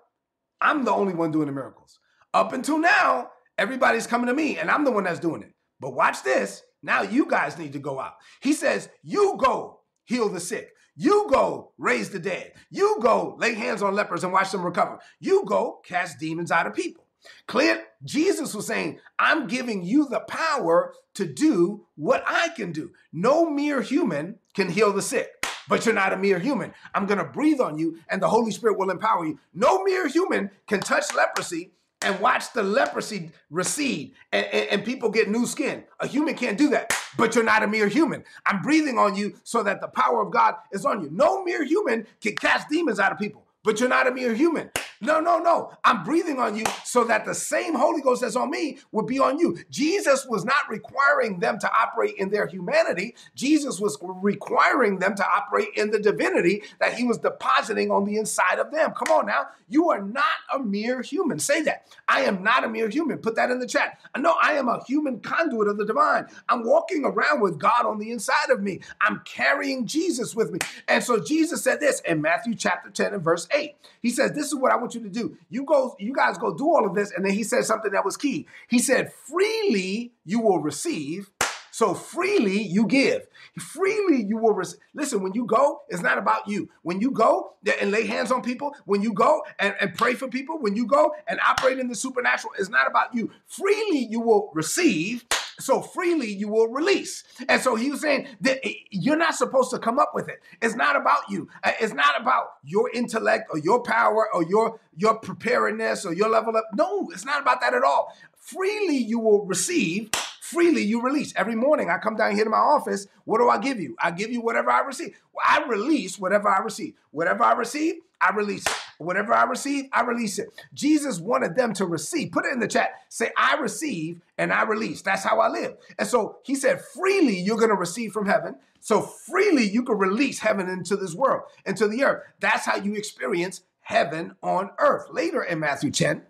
I'm 0.60 0.84
the 0.84 0.92
only 0.92 1.14
one 1.14 1.32
doing 1.32 1.48
the 1.48 1.54
miracles. 1.54 2.00
Up 2.34 2.54
until 2.54 2.80
now, 2.80 3.30
everybody's 3.58 4.08
coming 4.08 4.28
to 4.28 4.34
me 4.34 4.58
and 4.58 4.72
I'm 4.72 4.84
the 4.84 4.92
one 4.92 5.04
that's 5.04 5.20
doing 5.20 5.44
it. 5.44 5.54
But 5.80 5.94
watch 5.94 6.24
this. 6.24 6.64
Now 6.82 7.02
you 7.02 7.28
guys 7.28 7.58
need 7.58 7.74
to 7.74 7.80
go 7.80 8.00
out. 8.00 8.14
He 8.42 8.54
says, 8.54 8.90
You 9.04 9.38
go 9.40 9.82
heal 10.06 10.30
the 10.30 10.40
sick. 10.40 10.72
You 10.96 11.28
go 11.30 11.74
raise 11.78 12.10
the 12.10 12.20
dead. 12.20 12.54
You 12.72 12.98
go 13.02 13.36
lay 13.40 13.54
hands 13.54 13.84
on 13.84 13.94
lepers 13.94 14.24
and 14.24 14.34
watch 14.34 14.52
them 14.52 14.66
recover. 14.66 15.00
You 15.20 15.46
go 15.46 15.80
cast 15.86 16.20
demons 16.20 16.52
out 16.52 16.66
of 16.66 16.74
people. 16.74 17.06
Clear? 17.48 17.84
Jesus 18.04 18.54
was 18.54 18.66
saying, 18.66 19.00
I'm 19.20 19.48
giving 19.48 19.84
you 19.84 20.08
the 20.08 20.22
power 20.22 20.94
to 21.16 21.26
do 21.26 21.86
what 21.96 22.24
I 22.26 22.50
can 22.50 22.72
do. 22.72 22.92
No 23.12 23.50
mere 23.50 23.82
human 23.82 24.40
can 24.56 24.70
heal 24.70 24.94
the 24.94 25.02
sick 25.02 25.37
but 25.68 25.86
you're 25.86 25.96
not 25.96 26.14
a 26.14 26.18
mere 26.18 26.40
human. 26.40 26.74
I'm 26.94 27.06
going 27.06 27.20
to 27.20 27.26
breathe 27.26 27.60
on 27.60 27.78
you 27.78 28.00
and 28.10 28.22
the 28.22 28.30
Holy 28.30 28.52
Spirit 28.52 28.78
will 28.78 28.90
empower 28.90 29.26
you. 29.26 29.40
No 29.54 29.84
mere 29.84 30.08
human 30.08 30.52
can 30.68 30.80
touch 30.80 31.14
leprosy 31.16 31.72
and 32.02 32.20
watch 32.20 32.54
the 32.54 32.64
leprosy 32.64 33.32
recede 33.50 34.14
and, 34.32 34.46
and, 34.48 34.70
and, 34.70 34.86
people 34.86 35.10
get 35.10 35.30
new 35.30 35.46
skin. 35.48 35.84
A 36.00 36.08
human 36.08 36.36
can't 36.36 36.58
do 36.58 36.70
that, 36.70 36.94
but 37.18 37.34
you're 37.34 37.44
not 37.44 37.64
a 37.64 37.68
mere 37.68 37.88
human. 37.88 38.24
I'm 38.46 38.62
breathing 38.62 39.00
on 39.00 39.16
you 39.16 39.36
so 39.44 39.64
that 39.64 39.82
the 39.82 39.88
power 39.88 40.22
of 40.22 40.32
God 40.32 40.56
is 40.72 40.86
on 40.86 41.02
you. 41.02 41.10
No 41.12 41.44
mere 41.44 41.64
human 41.64 42.06
can 42.22 42.36
cast 42.36 42.70
demons 42.70 43.00
out 43.00 43.12
of 43.12 43.18
people, 43.18 43.46
but 43.64 43.80
you're 43.80 43.90
not 43.90 44.08
a 44.08 44.12
mere 44.12 44.36
human. 44.36 44.70
No, 45.02 45.20
no, 45.20 45.40
no. 45.40 45.72
I'm 45.84 46.04
breathing 46.04 46.40
on 46.40 46.58
you 46.58 46.66
so 46.84 47.04
that 47.06 47.26
the 47.26 47.36
same 47.36 47.76
Holy 47.76 48.02
Ghost 48.02 48.22
that's 48.22 48.36
on 48.36 48.50
me 48.50 48.80
would 48.92 49.06
be 49.06 49.20
on 49.20 49.40
you. 49.40 49.58
Jesus 49.70 50.26
was 50.28 50.46
not 50.46 50.70
requiring 50.70 51.40
them 51.40 51.60
to 51.60 51.70
operate 51.72 52.16
in 52.18 52.30
their 52.30 52.48
humanity. 52.48 53.16
Jesus 53.36 53.80
was 53.80 53.98
requiring 54.02 55.00
them 55.00 55.16
to 55.16 55.26
operate 55.28 55.70
in 55.76 55.92
the 55.92 56.00
divinity 56.00 56.64
that 56.80 56.96
he 56.96 57.04
was 57.04 57.18
depositing 57.20 57.92
on 57.92 58.06
the 58.06 58.18
inside 58.18 58.60
of 58.60 58.72
them. 58.72 58.92
Come 58.92 59.16
on 59.16 59.26
now. 59.28 59.48
You 59.70 59.90
are 59.92 60.02
not 60.02 60.24
a 60.54 60.60
mere 60.60 61.02
human. 61.02 61.40
Say 61.40 61.62
that. 61.64 61.86
I 62.08 62.22
am 62.22 62.44
not 62.44 62.64
a 62.64 62.70
mere 62.70 62.90
human. 62.90 63.20
Put 63.20 63.36
that 63.36 63.52
in 63.52 63.60
the 63.60 63.68
chat. 63.68 64.00
No, 64.18 64.36
I 64.42 64.54
am 64.54 64.68
a 64.68 64.84
human 64.86 65.20
conduit 65.20 65.68
of 65.68 65.78
the 65.78 65.86
divine. 65.86 66.28
I'm 66.50 66.66
walking 66.66 67.06
around 67.06 67.42
with 67.42 67.60
God 67.60 67.86
on 67.86 68.00
the 68.00 68.12
inside 68.12 68.50
of 68.50 68.62
me. 68.62 68.80
I'm 69.02 69.22
carrying 69.26 69.86
Jesus 69.86 70.36
with 70.36 70.52
me. 70.52 70.60
And 70.88 71.04
so 71.04 71.24
Jesus 71.24 71.64
said 71.64 71.80
this 71.80 72.00
in 72.02 72.22
Matthew 72.22 72.56
chapter 72.56 72.90
10 72.90 73.14
and 73.14 73.24
verse 73.24 73.48
8. 73.54 73.76
He 74.02 74.10
says, 74.10 74.32
This 74.34 74.48
is 74.48 74.56
what 74.56 74.72
I 74.72 74.78
want 74.78 74.87
you 74.96 75.02
to 75.02 75.10
do. 75.10 75.38
You 75.50 75.66
go, 75.66 75.96
you 76.00 76.14
guys 76.14 76.38
go 76.38 76.54
do 76.54 76.66
all 76.66 76.86
of 76.86 76.96
this. 76.96 77.12
And 77.12 77.26
then 77.26 77.34
he 77.34 77.44
said 77.44 77.64
something 77.66 77.92
that 77.92 78.06
was 78.06 78.18
key. 78.18 78.48
He 78.68 78.80
said, 78.80 79.12
freely 79.14 80.14
you 80.26 80.40
will 80.40 80.60
receive. 80.60 81.32
So 81.72 81.94
freely 81.94 82.64
you 82.64 82.88
give. 82.88 83.28
Freely 83.60 84.24
you 84.24 84.38
will 84.38 84.54
receive. 84.54 84.80
Listen, 84.96 85.22
when 85.22 85.34
you 85.34 85.46
go, 85.46 85.82
it's 85.90 86.02
not 86.02 86.18
about 86.18 86.48
you. 86.48 86.70
When 86.82 87.02
you 87.02 87.12
go 87.12 87.54
and 87.80 87.92
lay 87.92 88.08
hands 88.08 88.32
on 88.32 88.42
people, 88.42 88.76
when 88.86 89.04
you 89.04 89.14
go 89.14 89.44
and, 89.60 89.76
and 89.80 89.94
pray 89.94 90.16
for 90.16 90.28
people, 90.28 90.58
when 90.60 90.76
you 90.76 90.88
go 90.88 91.14
and 91.28 91.40
operate 91.40 91.78
in 91.78 91.88
the 91.88 91.94
supernatural, 91.94 92.54
it's 92.58 92.70
not 92.70 92.88
about 92.88 93.14
you. 93.14 93.30
Freely 93.46 94.08
you 94.10 94.22
will 94.22 94.50
receive 94.56 95.26
so 95.60 95.82
freely 95.82 96.32
you 96.32 96.48
will 96.48 96.68
release. 96.68 97.24
And 97.48 97.62
so 97.62 97.76
he 97.76 97.90
was 97.92 98.02
saying 98.02 98.28
that 98.42 98.60
you're 98.92 99.18
not 99.18 99.36
supposed 99.36 99.72
to 99.72 99.80
come 99.80 100.00
up 100.00 100.12
with 100.14 100.30
it. 100.30 100.42
It's 100.62 100.76
not 100.76 100.96
about 100.96 101.30
you. 101.30 101.50
Uh, 101.64 101.72
it's 101.80 101.94
not 101.94 102.20
about 102.20 102.54
your 102.64 102.90
intellect 102.94 103.50
or 103.52 103.58
your 103.58 103.82
power 103.82 104.28
or 104.34 104.44
your 104.44 104.80
your 104.96 105.16
preparedness 105.16 106.06
or 106.06 106.14
your 106.14 106.30
level 106.30 106.56
up. 106.56 106.66
No, 106.76 107.10
it's 107.12 107.26
not 107.26 107.42
about 107.42 107.62
that 107.62 107.74
at 107.74 107.84
all. 107.84 108.14
Freely 108.38 108.98
you 108.98 109.20
will 109.20 109.46
receive, 109.46 110.10
freely 110.40 110.82
you 110.82 111.02
release. 111.02 111.34
Every 111.36 111.56
morning 111.56 111.90
I 111.90 111.98
come 111.98 112.16
down 112.16 112.36
here 112.36 112.46
to 112.46 112.50
my 112.50 112.58
office. 112.58 113.08
What 113.26 113.40
do 113.40 113.50
I 113.50 113.58
give 113.58 113.80
you? 113.80 113.96
I 114.00 114.12
give 114.12 114.32
you 114.32 114.42
whatever 114.42 114.72
I 114.72 114.82
receive. 114.82 115.18
I 115.44 115.64
release 115.68 116.18
whatever 116.18 116.50
I 116.50 116.60
receive. 116.60 116.94
Whatever 117.12 117.44
I 117.44 117.54
receive, 117.54 117.96
I 118.22 118.34
release 118.34 118.66
it. 118.66 118.74
Whatever 118.98 119.34
I 119.34 119.44
receive, 119.44 119.86
I 119.94 120.02
release 120.02 120.40
it. 120.40 120.50
Jesus 120.74 121.20
wanted 121.20 121.56
them 121.56 121.74
to 121.74 121.86
receive. 121.86 122.32
Put 122.32 122.46
it 122.46 122.54
in 122.54 122.60
the 122.60 122.68
chat. 122.68 122.90
Say, 123.10 123.32
I 123.38 123.56
receive 123.56 124.22
and 124.38 124.52
I 124.52 124.64
release. 124.64 125.02
That's 125.02 125.24
how 125.24 125.40
I 125.40 125.50
live. 125.50 125.78
And 126.00 126.08
so 126.08 126.38
he 126.44 126.56
said, 126.56 126.82
freely 126.82 127.38
you're 127.38 127.58
going 127.58 127.70
to 127.70 127.76
receive 127.76 128.12
from 128.12 128.26
heaven. 128.26 128.56
So 128.80 129.02
freely 129.02 129.70
you 129.70 129.84
can 129.84 129.98
release 129.98 130.40
heaven 130.40 130.70
into 130.70 130.96
this 130.96 131.14
world, 131.14 131.44
into 131.66 131.88
the 131.88 132.04
earth. 132.04 132.24
That's 132.40 132.66
how 132.66 132.78
you 132.78 132.96
experience 132.96 133.62
heaven 133.82 134.36
on 134.42 134.72
earth. 134.80 135.08
Later 135.12 135.44
in 135.44 135.60
Matthew 135.60 135.92
10, 135.92 136.24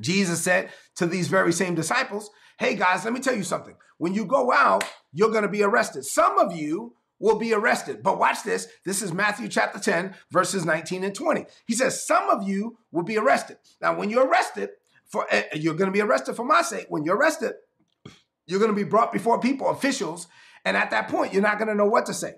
Jesus 0.00 0.42
said 0.42 0.70
to 0.96 1.06
these 1.06 1.28
very 1.28 1.52
same 1.52 1.74
disciples, 1.74 2.30
Hey 2.58 2.74
guys, 2.74 3.04
let 3.04 3.12
me 3.12 3.20
tell 3.20 3.36
you 3.36 3.42
something. 3.42 3.74
When 3.98 4.14
you 4.14 4.24
go 4.24 4.52
out, 4.52 4.84
you're 5.12 5.30
going 5.30 5.42
to 5.42 5.48
be 5.48 5.62
arrested. 5.62 6.04
Some 6.04 6.38
of 6.38 6.52
you 6.52 6.94
will 7.18 7.38
be 7.38 7.52
arrested. 7.52 8.02
But 8.02 8.18
watch 8.18 8.42
this. 8.42 8.68
This 8.84 9.02
is 9.02 9.12
Matthew 9.12 9.48
chapter 9.48 9.78
10, 9.78 10.14
verses 10.30 10.64
19 10.64 11.04
and 11.04 11.14
20. 11.14 11.46
He 11.66 11.74
says, 11.74 12.06
Some 12.06 12.28
of 12.30 12.46
you 12.46 12.78
will 12.92 13.04
be 13.04 13.16
arrested. 13.16 13.58
Now, 13.80 13.96
when 13.96 14.10
you're 14.10 14.26
arrested, 14.26 14.70
for 15.06 15.26
uh, 15.32 15.42
you're 15.54 15.74
going 15.74 15.88
to 15.88 15.92
be 15.92 16.00
arrested 16.00 16.34
for 16.34 16.44
my 16.44 16.62
sake. 16.62 16.86
When 16.88 17.04
you're 17.04 17.16
arrested, 17.16 17.54
you're 18.46 18.58
going 18.58 18.70
to 18.70 18.76
be 18.76 18.84
brought 18.84 19.12
before 19.12 19.40
people, 19.40 19.68
officials, 19.70 20.26
and 20.64 20.76
at 20.76 20.90
that 20.90 21.08
point, 21.08 21.32
you're 21.32 21.42
not 21.42 21.58
going 21.58 21.68
to 21.68 21.74
know 21.74 21.86
what 21.86 22.06
to 22.06 22.14
say. 22.14 22.34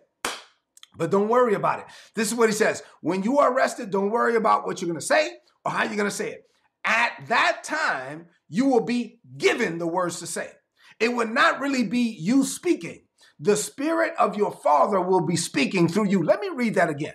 But 0.97 1.11
don't 1.11 1.29
worry 1.29 1.55
about 1.55 1.79
it. 1.81 1.87
This 2.15 2.29
is 2.29 2.35
what 2.35 2.49
he 2.49 2.55
says. 2.55 2.83
When 3.01 3.23
you 3.23 3.39
are 3.39 3.53
arrested, 3.53 3.91
don't 3.91 4.11
worry 4.11 4.37
about 4.37 4.67
what 4.67 4.81
you're 4.81 4.89
going 4.89 5.01
to 5.01 5.07
say 5.07 5.31
or 5.65 5.71
how 5.71 5.85
you're 5.85 5.97
going 5.97 6.11
to 6.11 6.15
say 6.15 6.31
it. 6.31 6.43
At 6.85 7.13
that 7.29 7.63
time, 7.65 8.27
you 8.49 8.67
will 8.67 8.85
be 8.85 9.21
given 9.37 9.79
the 9.79 9.87
words 9.87 10.19
to 10.21 10.27
say. 10.27 10.51
It 10.99 11.09
will 11.09 11.29
not 11.29 11.61
really 11.61 11.85
be 11.85 12.17
you 12.19 12.45
speaking. 12.45 13.05
The 13.41 13.57
spirit 13.57 14.15
of 14.19 14.37
your 14.37 14.51
father 14.51 15.01
will 15.01 15.21
be 15.21 15.37
speaking 15.37 15.89
through 15.89 16.07
you. 16.07 16.23
Let 16.23 16.41
me 16.41 16.49
read 16.49 16.75
that 16.75 16.91
again. 16.91 17.15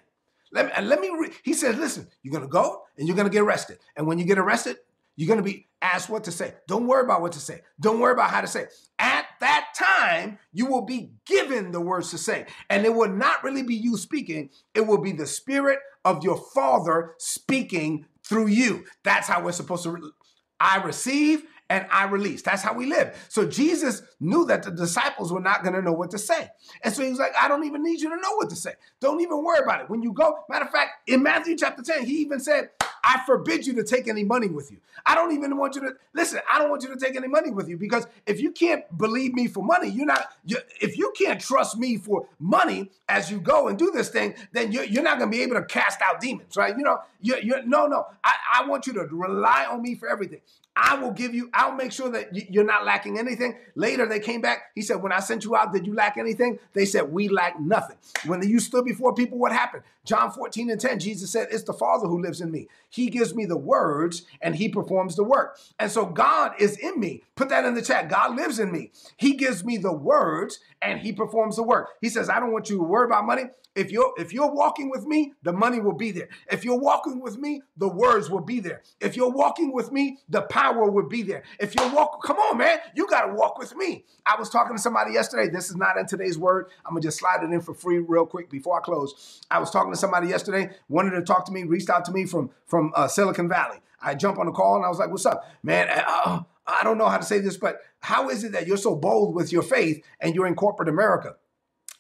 Let 0.52 0.68
me, 0.68 0.88
let 0.88 1.00
me 1.00 1.30
he 1.44 1.54
says, 1.54 1.78
listen, 1.78 2.08
you're 2.22 2.32
going 2.32 2.44
to 2.44 2.50
go 2.50 2.84
and 2.98 3.08
you're 3.08 3.18
going 3.18 3.28
to 3.28 3.34
get 3.34 3.42
arrested. 3.42 3.80
And 3.96 4.06
when 4.06 4.20
you 4.20 4.26
get 4.26 4.38
arrested, 4.38 4.78
you're 5.16 5.28
going 5.28 5.38
to 5.38 5.44
be 5.44 5.68
asked 5.82 6.10
what 6.10 6.24
to 6.26 6.32
say. 6.32 6.54
Don't 6.68 6.88
worry 6.88 7.04
about 7.04 7.22
what 7.22 7.34
to 7.34 7.40
say. 7.40 7.62
Don't 7.80 8.00
worry 8.00 8.14
about 8.14 8.30
how 8.30 8.42
to 8.42 8.48
say. 8.48 8.66
At 9.00 9.26
that 9.42 9.70
time, 9.76 10.40
you 10.52 10.66
will 10.66 10.86
be 10.86 11.12
given 11.26 11.72
the 11.72 11.82
words 11.82 12.12
to 12.12 12.18
say. 12.18 12.46
And 12.70 12.86
it 12.86 12.94
will 12.94 13.10
not 13.10 13.44
really 13.44 13.64
be 13.64 13.76
you 13.76 13.98
speaking, 13.98 14.50
it 14.74 14.82
will 14.82 15.00
be 15.02 15.12
the 15.12 15.28
spirit 15.28 15.80
of 16.06 16.24
your 16.24 16.38
father 16.54 17.16
speaking 17.18 18.06
through 18.24 18.48
you. 18.48 18.86
That's 19.04 19.28
how 19.28 19.44
we're 19.44 19.52
supposed 19.52 19.84
to. 19.84 19.92
Re- 19.92 20.12
I 20.60 20.82
receive 20.84 21.44
and 21.74 21.88
I 21.92 22.06
release. 22.06 22.44
That's 22.44 22.62
how 22.62 22.74
we 22.74 22.86
live. 22.86 23.16
So 23.30 23.48
Jesus 23.48 24.04
knew 24.20 24.46
that 24.46 24.62
the 24.62 24.70
disciples 24.70 25.34
were 25.34 25.42
not 25.42 25.64
going 25.64 25.74
to 25.74 25.82
know 25.82 25.94
what 25.94 26.12
to 26.12 26.20
say. 26.20 26.50
And 26.84 26.94
so 26.94 27.02
he 27.02 27.10
was 27.10 27.18
like, 27.18 27.34
I 27.40 27.48
don't 27.48 27.66
even 27.66 27.82
need 27.82 28.00
you 28.00 28.10
to 28.10 28.16
know 28.16 28.36
what 28.36 28.50
to 28.52 28.56
say. 28.56 28.74
Don't 29.02 29.22
even 29.22 29.44
worry 29.44 29.64
about 29.64 29.82
it. 29.82 29.90
When 29.90 30.04
you 30.04 30.14
go, 30.14 30.38
matter 30.50 30.66
of 30.66 30.72
fact, 30.72 30.92
in 31.08 31.24
Matthew 31.24 31.58
chapter 31.58 31.82
10, 31.82 32.06
he 32.06 32.18
even 32.18 32.40
said, 32.40 32.70
I 33.04 33.22
forbid 33.26 33.68
you 33.68 33.74
to 33.76 33.84
take 33.84 34.08
any 34.08 34.24
money 34.24 34.48
with 34.48 34.72
you. 34.72 34.78
I 35.06 35.16
don't 35.16 35.34
even 35.34 35.58
want 35.58 35.76
you 35.76 35.82
to 35.82 35.94
listen. 36.14 36.40
I 36.52 36.58
don't 36.58 36.70
want 36.70 36.84
you 36.84 36.90
to 36.90 36.96
take 36.96 37.18
any 37.18 37.28
money 37.28 37.52
with 37.52 37.68
you 37.68 37.78
because 37.78 38.08
if 38.26 38.40
you 38.40 38.52
can't 38.52 38.84
believe 38.98 39.34
me 39.34 39.48
for 39.48 39.64
money, 39.64 39.90
you're 39.90 40.06
not. 40.06 40.34
You, 40.46 40.58
if 40.80 40.98
you 40.98 41.12
can't 41.18 41.42
trust 41.42 41.78
me 41.78 41.98
for 41.98 42.28
money 42.40 42.92
as 43.10 43.30
you 43.30 43.42
go 43.42 43.68
and 43.68 43.78
do 43.78 43.92
this 43.92 44.10
thing, 44.10 44.36
then 44.54 44.72
you're, 44.72 44.86
you're 44.86 45.04
not 45.04 45.20
going 45.20 45.30
to 45.30 45.38
be 45.38 45.44
able 45.44 45.56
to 45.56 45.66
cast 45.66 46.02
out 46.02 46.22
demons, 46.22 46.56
right? 46.56 46.78
You 46.78 46.84
know, 46.84 47.00
you, 47.22 47.38
you 47.44 47.66
no, 47.66 47.88
no. 47.88 48.08
I, 48.24 48.34
I 48.60 48.68
want 48.68 48.88
you 48.88 48.94
to 48.94 49.02
rely 49.02 49.66
on 49.70 49.82
me 49.82 49.96
for 49.96 50.08
everything. 50.08 50.40
I 50.76 50.96
will 50.96 51.12
give 51.12 51.36
you, 51.36 51.50
I'll 51.54 51.76
make 51.76 51.92
sure 51.92 52.10
that 52.10 52.52
you're 52.52 52.64
not 52.64 52.84
lacking 52.84 53.20
anything. 53.20 53.58
Later, 53.76 54.08
they 54.08 54.20
came 54.20 54.42
back. 54.42 54.72
He 54.74 54.82
said, 54.82 55.04
When 55.04 55.12
I 55.12 55.20
sent 55.20 55.44
you 55.44 55.56
out, 55.56 55.72
did 55.72 55.86
you 55.86 55.94
lack 55.94 56.18
anything? 56.18 56.58
They 56.74 56.86
said, 56.86 57.12
We 57.12 57.28
lack 57.28 57.60
nothing. 57.60 57.98
When 58.26 58.42
you 58.48 58.60
stood 58.60 58.86
before 58.86 59.14
people, 59.14 59.38
what 59.38 59.52
happened? 59.52 59.84
John 60.06 60.32
14 60.32 60.70
and 60.70 60.82
10, 60.82 61.00
Jesus 61.00 61.32
said, 61.32 61.48
It's 61.52 61.64
the 61.64 61.74
Father 61.74 62.08
who 62.08 62.22
lives 62.22 62.42
in 62.42 62.52
me. 62.52 62.68
He 62.90 63.10
gives 63.10 63.34
me 63.34 63.46
the 63.46 63.58
words 63.58 64.24
and 64.42 64.56
he 64.56 64.68
performs 64.68 65.16
the 65.16 65.24
work. 65.24 65.58
And 65.80 65.90
so 65.90 66.06
God 66.06 66.54
is 66.60 66.78
in 66.78 67.00
me. 67.00 67.24
Put 67.36 67.50
that 67.50 67.66
in 67.66 67.74
the 67.74 67.82
chat. 67.82 68.10
God 68.10 68.36
lives 68.36 68.60
in 68.60 68.72
me. 68.72 68.92
He 69.18 69.36
gives 69.36 69.64
me 69.64 69.78
the 69.78 69.94
words 69.94 70.60
and 70.82 71.00
he 71.00 71.14
performs 71.14 71.56
the 71.56 71.64
work. 71.64 71.90
He 72.02 72.10
says, 72.10 72.30
I 72.30 72.40
don't 72.40 72.52
want 72.52 72.70
you 72.70 72.78
to 72.78 72.84
worry 72.84 73.06
about 73.06 73.26
money. 73.26 73.44
If 73.76 73.92
you're 73.92 74.14
if 74.18 74.32
you're 74.32 74.52
walking 74.52 74.92
with 74.92 75.06
me, 75.08 75.34
the 75.42 75.52
money 75.52 75.80
will 75.80 75.96
be 75.96 76.12
there. 76.12 76.30
If 76.52 76.64
you're 76.64 76.80
walking 76.80 77.20
with 77.20 77.38
me, 77.38 77.62
the 77.78 77.88
words 77.88 78.30
will 78.30 78.42
be 78.42 78.60
there. 78.60 78.84
If 79.00 79.16
you're 79.16 79.32
walking 79.32 79.74
with 79.74 79.92
me, 79.92 80.20
the 80.30 80.44
power 80.44 80.90
will 80.92 81.08
be 81.10 81.24
there. 81.24 81.44
If 81.60 81.74
you're 81.74 81.90
walk, 81.90 82.24
come 82.24 82.38
on, 82.38 82.58
man, 82.58 82.80
you 82.96 83.08
got 83.08 83.26
to 83.26 83.34
walk 83.34 83.58
with 83.58 83.76
me. 83.76 84.06
I 84.28 84.36
was 84.38 84.50
talking 84.50 84.76
to 84.76 84.82
somebody 84.82 85.14
yesterday. 85.14 85.50
This 85.50 85.70
is 85.70 85.76
not 85.76 85.98
in 85.98 86.06
today's 86.06 86.38
word. 86.38 86.68
I'm 86.86 86.94
gonna 86.94 87.02
just 87.02 87.18
slide 87.20 87.44
it 87.44 87.52
in 87.52 87.62
for 87.62 87.74
free 87.74 87.98
real 87.98 88.28
quick 88.28 88.50
before 88.50 88.78
I 88.78 88.82
close. 88.82 89.42
I 89.50 89.58
was 89.60 89.72
talking 89.72 89.93
to 89.94 90.00
somebody 90.00 90.28
yesterday, 90.28 90.70
wanted 90.90 91.12
to 91.12 91.22
talk 91.22 91.46
to 91.46 91.52
me, 91.52 91.64
reached 91.64 91.90
out 91.90 92.06
to 92.06 92.12
me 92.12 92.26
from 92.26 92.50
from 92.66 92.92
uh, 92.96 93.08
Silicon 93.08 93.48
Valley. 93.48 93.78
I 94.02 94.16
jump 94.16 94.38
on 94.40 94.48
the 94.48 94.52
call 94.52 94.76
and 94.76 94.86
I 94.86 94.90
was 94.90 95.00
like, 95.00 95.10
"What's 95.10 95.26
up, 95.26 95.46
man?" 95.64 95.88
Uh, 95.90 96.42
I 96.66 96.84
don't 96.84 96.98
know 96.98 97.10
how 97.10 97.18
to 97.18 97.26
say 97.26 97.40
this, 97.40 97.58
but 97.58 97.80
how 98.00 98.30
is 98.30 98.44
it 98.44 98.54
that 98.54 98.68
you're 98.68 98.78
so 98.78 98.96
bold 98.96 99.36
with 99.36 99.52
your 99.52 99.64
faith 99.64 100.04
and 100.20 100.34
you're 100.34 100.48
in 100.48 100.56
corporate 100.56 100.90
America? 100.90 101.36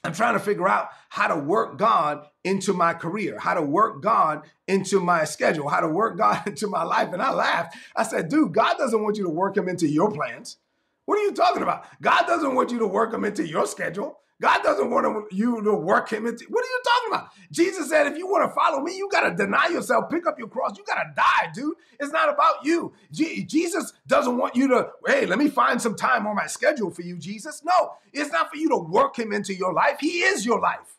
I'm 0.05 0.13
trying 0.13 0.33
to 0.33 0.39
figure 0.39 0.67
out 0.67 0.89
how 1.09 1.27
to 1.27 1.37
work 1.37 1.77
God 1.77 2.27
into 2.43 2.73
my 2.73 2.93
career, 2.93 3.39
how 3.39 3.53
to 3.53 3.61
work 3.61 4.01
God 4.01 4.43
into 4.67 4.99
my 4.99 5.23
schedule, 5.23 5.69
how 5.69 5.79
to 5.79 5.87
work 5.87 6.17
God 6.17 6.41
into 6.47 6.67
my 6.67 6.83
life. 6.83 7.13
And 7.13 7.21
I 7.21 7.31
laughed. 7.31 7.77
I 7.95 8.03
said, 8.03 8.29
dude, 8.29 8.53
God 8.53 8.77
doesn't 8.77 9.01
want 9.01 9.17
you 9.17 9.23
to 9.23 9.29
work 9.29 9.55
him 9.55 9.69
into 9.69 9.87
your 9.87 10.11
plans. 10.11 10.57
What 11.05 11.19
are 11.19 11.23
you 11.23 11.33
talking 11.33 11.63
about? 11.63 11.85
God 12.01 12.25
doesn't 12.27 12.55
want 12.55 12.71
you 12.71 12.79
to 12.79 12.87
work 12.87 13.13
him 13.13 13.25
into 13.25 13.47
your 13.47 13.65
schedule. 13.65 14.19
God 14.41 14.61
doesn't 14.63 14.89
want 14.89 15.31
you 15.31 15.61
to 15.63 15.73
work 15.73 16.11
him 16.11 16.25
into. 16.27 16.45
What 16.49 16.63
are 16.63 16.67
you 16.67 16.81
talking 16.83 17.13
about? 17.13 17.29
Jesus 17.51 17.89
said, 17.89 18.07
if 18.07 18.17
you 18.17 18.27
want 18.27 18.49
to 18.49 18.53
follow 18.53 18.81
me, 18.81 18.97
you 18.97 19.07
got 19.11 19.29
to 19.29 19.35
deny 19.35 19.67
yourself, 19.67 20.09
pick 20.09 20.27
up 20.27 20.37
your 20.37 20.49
cross. 20.49 20.77
You 20.77 20.83
got 20.85 21.03
to 21.03 21.13
die, 21.15 21.51
dude. 21.53 21.75
It's 21.99 22.11
not 22.11 22.29
about 22.33 22.65
you. 22.65 22.93
G- 23.11 23.43
Jesus 23.43 23.93
doesn't 24.07 24.37
want 24.37 24.55
you 24.55 24.67
to, 24.69 24.89
hey, 25.07 25.25
let 25.25 25.39
me 25.39 25.49
find 25.49 25.81
some 25.81 25.95
time 25.95 26.27
on 26.27 26.35
my 26.35 26.47
schedule 26.47 26.91
for 26.91 27.03
you, 27.03 27.17
Jesus. 27.17 27.63
No, 27.63 27.91
it's 28.11 28.31
not 28.31 28.49
for 28.49 28.57
you 28.57 28.69
to 28.69 28.77
work 28.77 29.17
him 29.17 29.31
into 29.31 29.53
your 29.53 29.73
life. 29.73 29.97
He 29.99 30.23
is 30.23 30.45
your 30.45 30.59
life. 30.59 30.92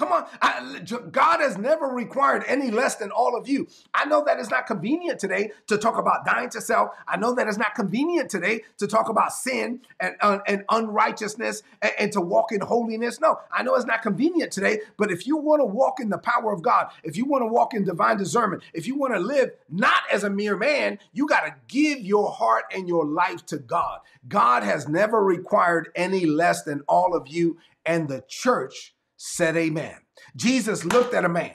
Come 0.00 0.12
on. 0.12 0.24
I, 0.40 0.80
God 1.10 1.40
has 1.40 1.58
never 1.58 1.84
required 1.84 2.42
any 2.46 2.70
less 2.70 2.96
than 2.96 3.10
all 3.10 3.36
of 3.36 3.46
you. 3.46 3.68
I 3.92 4.06
know 4.06 4.24
that 4.24 4.40
it's 4.40 4.48
not 4.48 4.66
convenient 4.66 5.20
today 5.20 5.52
to 5.66 5.76
talk 5.76 5.98
about 5.98 6.24
dying 6.24 6.48
to 6.50 6.62
self. 6.62 6.92
I 7.06 7.18
know 7.18 7.34
that 7.34 7.46
it's 7.46 7.58
not 7.58 7.74
convenient 7.74 8.30
today 8.30 8.62
to 8.78 8.86
talk 8.86 9.10
about 9.10 9.34
sin 9.34 9.82
and, 10.00 10.16
uh, 10.22 10.38
and 10.46 10.64
unrighteousness 10.70 11.62
and, 11.82 11.92
and 11.98 12.12
to 12.12 12.22
walk 12.22 12.50
in 12.50 12.62
holiness. 12.62 13.20
No, 13.20 13.40
I 13.52 13.62
know 13.62 13.74
it's 13.74 13.84
not 13.84 14.00
convenient 14.00 14.52
today, 14.52 14.80
but 14.96 15.10
if 15.10 15.26
you 15.26 15.36
want 15.36 15.60
to 15.60 15.66
walk 15.66 16.00
in 16.00 16.08
the 16.08 16.16
power 16.16 16.50
of 16.50 16.62
God, 16.62 16.86
if 17.04 17.18
you 17.18 17.26
want 17.26 17.42
to 17.42 17.46
walk 17.46 17.74
in 17.74 17.84
divine 17.84 18.16
discernment, 18.16 18.62
if 18.72 18.86
you 18.86 18.96
want 18.96 19.12
to 19.12 19.20
live 19.20 19.50
not 19.68 20.00
as 20.10 20.24
a 20.24 20.30
mere 20.30 20.56
man, 20.56 20.98
you 21.12 21.28
got 21.28 21.42
to 21.42 21.54
give 21.68 22.00
your 22.00 22.30
heart 22.30 22.64
and 22.74 22.88
your 22.88 23.04
life 23.04 23.44
to 23.46 23.58
God. 23.58 24.00
God 24.26 24.62
has 24.62 24.88
never 24.88 25.22
required 25.22 25.90
any 25.94 26.24
less 26.24 26.62
than 26.62 26.80
all 26.88 27.14
of 27.14 27.28
you, 27.28 27.58
and 27.84 28.08
the 28.08 28.24
church 28.26 28.94
said 29.22 29.54
amen. 29.54 29.94
Jesus 30.34 30.82
looked 30.82 31.12
at 31.12 31.26
a 31.26 31.28
man. 31.28 31.54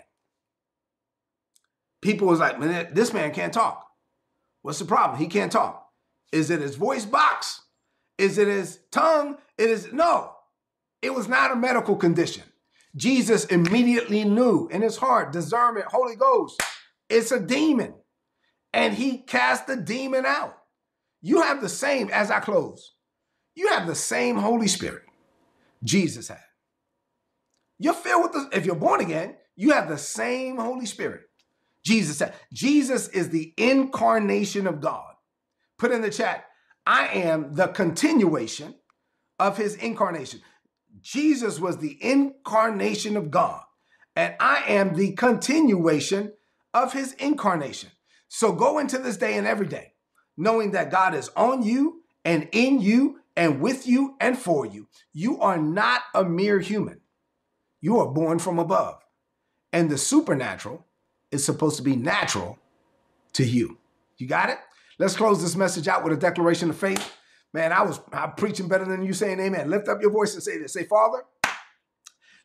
People 2.00 2.28
was 2.28 2.40
like, 2.40 2.60
man, 2.60 2.90
this 2.94 3.12
man 3.12 3.34
can't 3.34 3.52
talk. 3.52 3.84
What's 4.62 4.78
the 4.78 4.86
problem? 4.86 5.18
He 5.18 5.26
can't 5.26 5.52
talk. 5.52 5.90
Is 6.32 6.52
it 6.52 6.62
his 6.62 6.76
voice 6.76 7.06
box? 7.06 7.62
Is 8.20 8.38
it 8.38 8.48
his 8.48 8.80
tongue? 8.92 9.38
It 9.58 9.72
is 9.72 9.92
no. 9.92 10.34
It 11.02 11.16
was 11.16 11.28
not 11.28 11.52
a 11.52 11.56
medical 11.56 11.96
condition. 11.96 12.44
Jesus 12.96 13.46
immediately 13.46 14.24
knew 14.24 14.68
in 14.68 14.84
his 14.84 14.98
heart, 14.98 15.32
discernment, 15.32 15.88
Holy 15.88 16.16
Ghost, 16.16 16.62
it's 17.10 17.32
a 17.32 17.40
demon. 17.40 17.96
And 18.74 18.94
he 18.94 19.18
cast 19.18 19.66
the 19.66 19.76
demon 19.76 20.24
out. 20.28 20.56
You 21.24 21.42
have 21.42 21.62
the 21.62 21.70
same, 21.70 22.12
as 22.12 22.30
I 22.30 22.42
close, 22.42 22.94
you 23.56 23.70
have 23.70 23.88
the 23.88 23.96
same 23.96 24.38
Holy 24.38 24.68
Spirit 24.68 25.04
Jesus 25.84 26.28
had. 26.28 26.45
You're 27.80 27.94
filled 27.94 28.24
with 28.24 28.32
the, 28.34 28.58
if 28.58 28.66
you're 28.66 28.76
born 28.76 29.02
again, 29.02 29.36
you 29.56 29.72
have 29.72 29.90
the 29.90 29.98
same 29.98 30.58
Holy 30.58 30.86
Spirit. 30.86 31.22
Jesus 31.86 32.18
said, 32.18 32.34
Jesus 32.52 33.08
is 33.10 33.30
the 33.30 33.54
incarnation 33.58 34.68
of 34.68 34.82
God. 34.82 35.14
Put 35.78 35.92
in 35.92 36.02
the 36.02 36.10
chat, 36.10 36.46
I 36.86 37.08
am 37.08 37.54
the 37.54 37.68
continuation 37.68 38.76
of 39.40 39.58
his 39.58 39.76
incarnation. 39.76 40.42
Jesus 41.02 41.60
was 41.60 41.78
the 41.78 41.98
incarnation 42.02 43.18
of 43.18 43.30
God, 43.30 43.62
and 44.16 44.34
I 44.40 44.64
am 44.68 44.96
the 44.96 45.12
continuation 45.14 46.34
of 46.74 46.94
his 46.94 47.14
incarnation. 47.14 47.92
So 48.28 48.52
go 48.54 48.80
into 48.80 48.98
this 48.98 49.18
day 49.18 49.38
and 49.38 49.46
every 49.46 49.68
day, 49.68 49.94
knowing 50.38 50.72
that 50.72 50.92
God 50.92 51.14
is 51.14 51.30
on 51.36 51.64
you 51.64 52.02
and 52.24 52.50
in 52.52 52.80
you 52.82 53.20
and 53.36 53.62
with 53.62 53.88
you 53.88 54.16
and 54.20 54.38
for 54.38 54.66
you. 54.66 54.88
You 55.14 55.40
are 55.42 55.58
not 55.58 56.02
a 56.14 56.24
mere 56.24 56.60
human. 56.60 57.02
You 57.86 58.00
are 58.00 58.08
born 58.08 58.40
from 58.40 58.58
above. 58.58 59.00
And 59.72 59.92
the 59.92 59.98
supernatural 60.00 60.88
is 61.30 61.46
supposed 61.46 61.78
to 61.78 61.84
be 61.84 61.96
natural 61.96 62.58
to 63.34 63.46
you. 63.46 63.78
You 64.18 64.26
got 64.26 64.50
it? 64.50 64.58
Let's 64.98 65.16
close 65.16 65.40
this 65.40 65.56
message 65.56 65.88
out 65.88 66.04
with 66.04 66.12
a 66.12 66.18
declaration 66.18 66.72
of 66.72 66.78
faith. 66.78 67.16
Man, 67.54 67.72
I 67.72 67.84
was 67.84 68.00
I'm 68.12 68.32
preaching 68.32 68.68
better 68.68 68.86
than 68.86 69.04
you 69.04 69.14
saying 69.14 69.40
amen. 69.40 69.70
Lift 69.70 69.88
up 69.88 70.02
your 70.02 70.10
voice 70.10 70.34
and 70.34 70.42
say 70.42 70.58
this. 70.58 70.74
Say, 70.74 70.86
Father, 70.86 71.26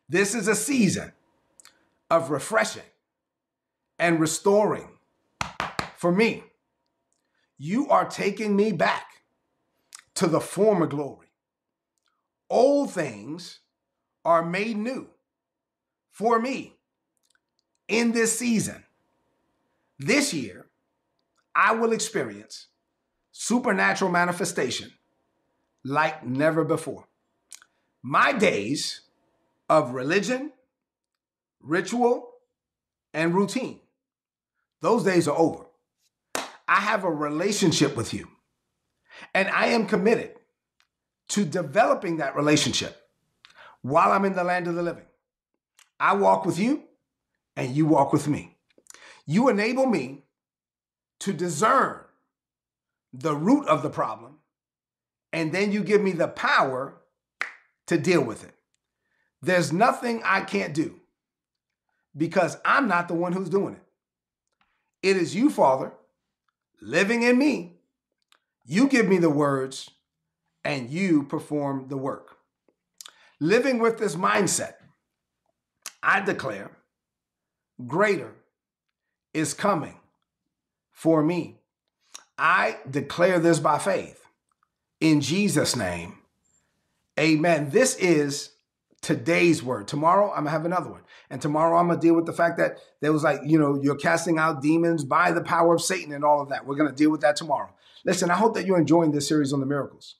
this 0.07 0.35
is 0.35 0.47
a 0.47 0.53
season 0.53 1.11
of 2.11 2.29
refreshing 2.29 2.91
and 3.97 4.19
restoring 4.19 4.89
for 5.97 6.11
me. 6.11 6.43
You 7.57 7.87
are 7.87 8.05
taking 8.05 8.55
me 8.55 8.73
back 8.73 9.07
to 10.13 10.27
the 10.27 10.39
former 10.39 10.85
glory. 10.85 11.31
Old 12.47 12.91
things 12.91 13.61
are 14.23 14.45
made 14.45 14.77
new 14.77 15.07
for 16.11 16.39
me 16.39 16.75
in 17.87 18.11
this 18.11 18.37
season, 18.37 18.83
this 19.97 20.33
year, 20.33 20.67
I 21.55 21.73
will 21.73 21.91
experience 21.91 22.67
supernatural 23.31 24.11
manifestation 24.11 24.91
like 25.83 26.25
never 26.25 26.63
before. 26.63 27.07
My 28.03 28.33
days 28.33 29.01
of 29.69 29.93
religion, 29.93 30.51
ritual, 31.61 32.29
and 33.13 33.33
routine, 33.33 33.79
those 34.81 35.03
days 35.03 35.27
are 35.27 35.37
over. 35.37 35.65
I 36.67 36.79
have 36.79 37.03
a 37.03 37.11
relationship 37.11 37.95
with 37.95 38.13
you, 38.13 38.27
and 39.33 39.49
I 39.49 39.67
am 39.67 39.85
committed 39.85 40.35
to 41.29 41.45
developing 41.45 42.17
that 42.17 42.35
relationship 42.35 42.97
while 43.81 44.11
I'm 44.11 44.25
in 44.25 44.33
the 44.33 44.43
land 44.43 44.67
of 44.67 44.75
the 44.75 44.83
living. 44.83 45.05
I 46.01 46.15
walk 46.15 46.45
with 46.47 46.57
you 46.57 46.83
and 47.55 47.75
you 47.75 47.85
walk 47.85 48.11
with 48.11 48.27
me. 48.27 48.57
You 49.27 49.49
enable 49.49 49.85
me 49.85 50.23
to 51.19 51.31
discern 51.31 51.99
the 53.13 53.35
root 53.35 53.67
of 53.67 53.83
the 53.83 53.89
problem, 53.89 54.39
and 55.31 55.51
then 55.51 55.71
you 55.71 55.83
give 55.83 56.01
me 56.01 56.11
the 56.13 56.27
power 56.27 56.95
to 57.85 57.99
deal 57.99 58.23
with 58.23 58.43
it. 58.43 58.55
There's 59.43 59.71
nothing 59.71 60.21
I 60.25 60.41
can't 60.41 60.73
do 60.73 60.99
because 62.17 62.57
I'm 62.65 62.87
not 62.87 63.07
the 63.07 63.13
one 63.13 63.33
who's 63.33 63.49
doing 63.49 63.75
it. 63.75 63.83
It 65.07 65.17
is 65.17 65.35
you, 65.35 65.51
Father, 65.51 65.93
living 66.81 67.21
in 67.21 67.37
me. 67.37 67.77
You 68.65 68.87
give 68.87 69.07
me 69.07 69.19
the 69.19 69.29
words 69.29 69.91
and 70.63 70.89
you 70.89 71.23
perform 71.23 71.89
the 71.89 71.97
work. 71.97 72.37
Living 73.39 73.77
with 73.77 73.99
this 73.99 74.15
mindset, 74.15 74.73
I 76.03 76.21
declare 76.21 76.71
greater 77.85 78.33
is 79.33 79.53
coming 79.53 79.97
for 80.91 81.23
me. 81.23 81.57
I 82.37 82.77
declare 82.89 83.39
this 83.39 83.59
by 83.59 83.77
faith 83.77 84.23
in 84.99 85.21
Jesus' 85.21 85.75
name. 85.75 86.17
Amen. 87.19 87.69
This 87.69 87.95
is 87.95 88.51
today's 89.01 89.61
word. 89.61 89.87
Tomorrow 89.87 90.29
I'm 90.29 90.43
gonna 90.43 90.51
have 90.51 90.65
another 90.65 90.89
one. 90.89 91.01
And 91.29 91.41
tomorrow 91.41 91.77
I'm 91.77 91.87
gonna 91.87 91.99
deal 91.99 92.15
with 92.15 92.25
the 92.25 92.33
fact 92.33 92.57
that 92.57 92.77
there 93.01 93.11
was 93.11 93.23
like, 93.23 93.41
you 93.43 93.59
know, 93.59 93.79
you're 93.81 93.95
casting 93.95 94.37
out 94.37 94.61
demons 94.61 95.03
by 95.03 95.31
the 95.31 95.41
power 95.41 95.75
of 95.75 95.81
Satan 95.81 96.13
and 96.13 96.23
all 96.23 96.41
of 96.41 96.49
that. 96.49 96.65
We're 96.65 96.75
gonna 96.75 96.91
deal 96.91 97.11
with 97.11 97.21
that 97.21 97.35
tomorrow. 97.35 97.69
Listen, 98.05 98.31
I 98.31 98.35
hope 98.35 98.53
that 98.55 98.65
you're 98.65 98.79
enjoying 98.79 99.11
this 99.11 99.27
series 99.27 99.53
on 99.53 99.59
the 99.59 99.65
miracles. 99.65 100.15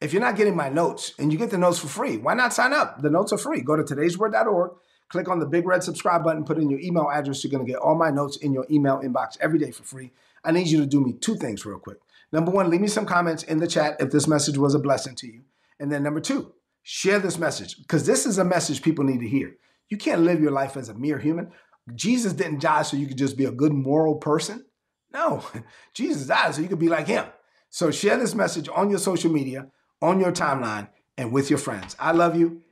If 0.00 0.12
you're 0.12 0.22
not 0.22 0.36
getting 0.36 0.54
my 0.54 0.68
notes 0.68 1.12
and 1.18 1.32
you 1.32 1.38
get 1.38 1.50
the 1.50 1.58
notes 1.58 1.78
for 1.78 1.88
free, 1.88 2.18
why 2.18 2.34
not 2.34 2.52
sign 2.52 2.72
up? 2.72 3.02
The 3.02 3.10
notes 3.10 3.32
are 3.32 3.38
free. 3.38 3.62
Go 3.62 3.74
to 3.74 3.82
today'sword.org, 3.82 4.72
click 5.08 5.28
on 5.28 5.38
the 5.38 5.46
big 5.46 5.66
red 5.66 5.82
subscribe 5.82 6.24
button, 6.24 6.44
put 6.44 6.58
in 6.58 6.70
your 6.70 6.80
email 6.80 7.10
address. 7.12 7.42
You're 7.42 7.50
gonna 7.50 7.64
get 7.64 7.78
all 7.78 7.94
my 7.94 8.10
notes 8.10 8.36
in 8.36 8.52
your 8.52 8.66
email 8.70 9.00
inbox 9.02 9.36
every 9.40 9.58
day 9.58 9.70
for 9.70 9.82
free. 9.82 10.12
I 10.44 10.52
need 10.52 10.68
you 10.68 10.78
to 10.80 10.86
do 10.86 11.00
me 11.00 11.12
two 11.12 11.36
things 11.36 11.66
real 11.66 11.78
quick. 11.78 11.98
Number 12.32 12.50
one, 12.50 12.70
leave 12.70 12.80
me 12.80 12.88
some 12.88 13.06
comments 13.06 13.42
in 13.42 13.58
the 13.58 13.66
chat 13.66 13.96
if 14.00 14.10
this 14.10 14.28
message 14.28 14.58
was 14.58 14.74
a 14.74 14.78
blessing 14.78 15.14
to 15.16 15.26
you. 15.26 15.42
And 15.80 15.90
then 15.90 16.02
number 16.02 16.20
two, 16.20 16.52
Share 16.90 17.18
this 17.18 17.38
message 17.38 17.76
because 17.76 18.06
this 18.06 18.24
is 18.24 18.38
a 18.38 18.44
message 18.46 18.80
people 18.80 19.04
need 19.04 19.20
to 19.20 19.28
hear. 19.28 19.58
You 19.90 19.98
can't 19.98 20.22
live 20.22 20.40
your 20.40 20.52
life 20.52 20.74
as 20.74 20.88
a 20.88 20.94
mere 20.94 21.18
human. 21.18 21.52
Jesus 21.94 22.32
didn't 22.32 22.62
die 22.62 22.80
so 22.80 22.96
you 22.96 23.06
could 23.06 23.18
just 23.18 23.36
be 23.36 23.44
a 23.44 23.52
good 23.52 23.74
moral 23.74 24.14
person. 24.14 24.64
No, 25.12 25.44
Jesus 25.92 26.26
died 26.26 26.54
so 26.54 26.62
you 26.62 26.68
could 26.68 26.78
be 26.78 26.88
like 26.88 27.06
him. 27.06 27.26
So 27.68 27.90
share 27.90 28.16
this 28.16 28.34
message 28.34 28.70
on 28.74 28.88
your 28.88 28.98
social 28.98 29.30
media, 29.30 29.66
on 30.00 30.18
your 30.18 30.32
timeline, 30.32 30.88
and 31.18 31.30
with 31.30 31.50
your 31.50 31.58
friends. 31.58 31.94
I 32.00 32.12
love 32.12 32.36
you, 32.36 32.62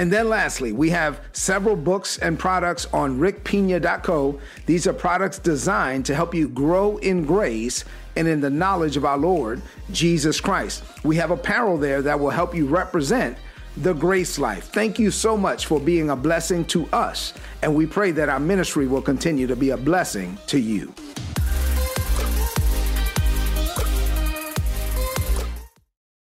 And 0.00 0.10
then 0.10 0.30
lastly, 0.30 0.72
we 0.72 0.88
have 0.88 1.20
several 1.32 1.76
books 1.76 2.16
and 2.16 2.38
products 2.38 2.86
on 2.86 3.20
rickpina.co. 3.20 4.40
These 4.64 4.86
are 4.86 4.94
products 4.94 5.38
designed 5.38 6.06
to 6.06 6.14
help 6.14 6.34
you 6.34 6.48
grow 6.48 6.96
in 6.96 7.26
grace 7.26 7.84
and 8.16 8.26
in 8.26 8.40
the 8.40 8.48
knowledge 8.48 8.96
of 8.96 9.04
our 9.04 9.18
Lord 9.18 9.60
Jesus 9.92 10.40
Christ. 10.40 10.84
We 11.04 11.16
have 11.16 11.30
apparel 11.30 11.76
there 11.76 12.00
that 12.00 12.18
will 12.18 12.30
help 12.30 12.54
you 12.54 12.66
represent 12.66 13.36
the 13.76 13.92
grace 13.92 14.38
life. 14.38 14.70
Thank 14.72 14.98
you 14.98 15.10
so 15.10 15.36
much 15.36 15.66
for 15.66 15.78
being 15.78 16.08
a 16.08 16.16
blessing 16.16 16.64
to 16.68 16.86
us, 16.94 17.34
and 17.60 17.74
we 17.74 17.84
pray 17.84 18.10
that 18.12 18.30
our 18.30 18.40
ministry 18.40 18.86
will 18.86 19.02
continue 19.02 19.46
to 19.46 19.54
be 19.54 19.68
a 19.68 19.76
blessing 19.76 20.38
to 20.46 20.58
you. 20.58 20.94